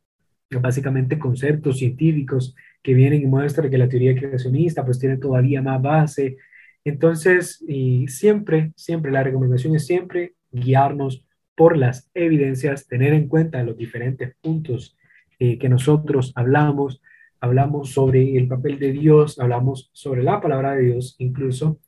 [0.50, 5.80] básicamente conceptos científicos que vienen y muestran que la teoría creacionista pues tiene todavía más
[5.80, 6.38] base.
[6.84, 11.24] Entonces, y siempre, siempre, la recomendación es siempre guiarnos
[11.60, 14.96] por las evidencias, tener en cuenta los diferentes puntos
[15.38, 17.02] eh, que nosotros hablamos,
[17.38, 21.78] hablamos sobre el papel de Dios, hablamos sobre la palabra de Dios incluso.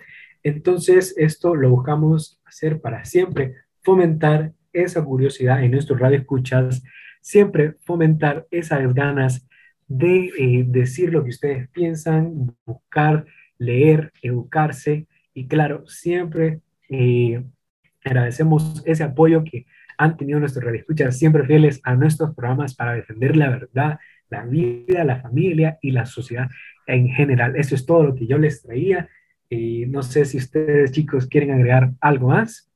[0.43, 6.83] Entonces, esto lo buscamos hacer para siempre, fomentar esa curiosidad en nuestros radio escuchas,
[7.23, 9.49] siempre fomentar esas ganas
[9.89, 13.25] de eh, decir lo que ustedes piensan, buscar,
[13.57, 16.61] leer, educarse y claro, siempre
[16.91, 17.43] eh,
[18.05, 19.67] Agradecemos ese apoyo que
[19.99, 23.99] han tenido nuestros radioescuchas siempre fieles a nuestros programas para defender la verdad,
[24.29, 26.49] la vida, la familia y la sociedad
[26.87, 27.57] en general.
[27.57, 29.09] Eso es todo lo que yo les traía.
[29.49, 32.71] Y no sé si ustedes, chicos, quieren agregar algo más.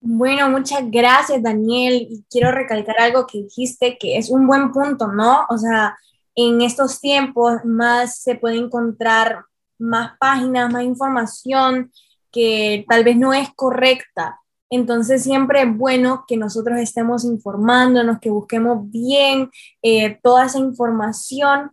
[0.00, 2.06] Bueno, muchas gracias, Daniel.
[2.08, 5.40] Y quiero recalcar algo que dijiste, que es un buen punto, ¿no?
[5.50, 5.96] O sea,
[6.34, 9.44] en estos tiempos más se puede encontrar
[9.78, 11.90] más páginas, más información
[12.38, 14.40] que tal vez no es correcta.
[14.70, 19.50] Entonces siempre es bueno que nosotros estemos informándonos, que busquemos bien
[19.82, 21.72] eh, toda esa información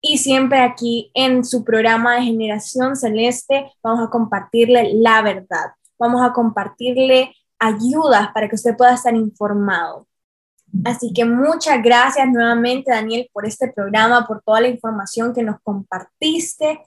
[0.00, 6.22] y siempre aquí en su programa de Generación Celeste vamos a compartirle la verdad, vamos
[6.24, 10.06] a compartirle ayudas para que usted pueda estar informado.
[10.82, 15.60] Así que muchas gracias nuevamente, Daniel, por este programa, por toda la información que nos
[15.62, 16.80] compartiste.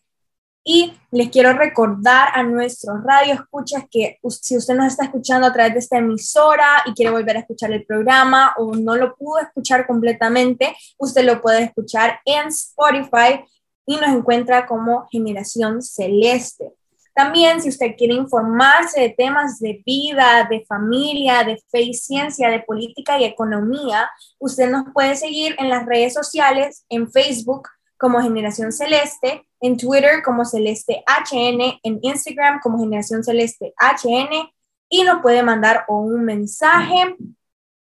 [0.63, 5.53] Y les quiero recordar a nuestros radio escuchas que si usted nos está escuchando a
[5.53, 9.39] través de esta emisora y quiere volver a escuchar el programa o no lo pudo
[9.39, 13.43] escuchar completamente, usted lo puede escuchar en Spotify
[13.85, 16.73] y nos encuentra como Generación Celeste.
[17.15, 22.49] También, si usted quiere informarse de temas de vida, de familia, de fe y ciencia,
[22.49, 27.67] de política y economía, usted nos puede seguir en las redes sociales, en Facebook
[27.99, 34.49] como Generación Celeste, en Twitter como Celeste HN, en Instagram como Generación Celeste HN
[34.89, 37.15] y nos puede mandar un mensaje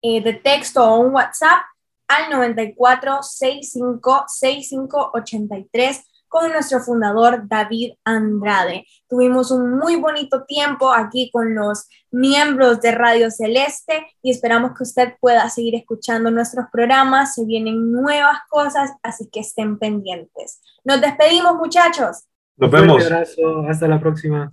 [0.02, 1.58] eh, de texto o un WhatsApp
[2.06, 6.04] al 94 65 65 83
[6.38, 8.84] con nuestro fundador David Andrade.
[9.08, 14.82] Tuvimos un muy bonito tiempo aquí con los miembros de Radio Celeste y esperamos que
[14.82, 17.34] usted pueda seguir escuchando nuestros programas.
[17.34, 20.60] Se vienen nuevas cosas, así que estén pendientes.
[20.84, 22.26] Nos despedimos, muchachos.
[22.58, 22.96] Nos vemos.
[22.96, 23.60] Un abrazo.
[23.66, 24.52] Hasta la próxima.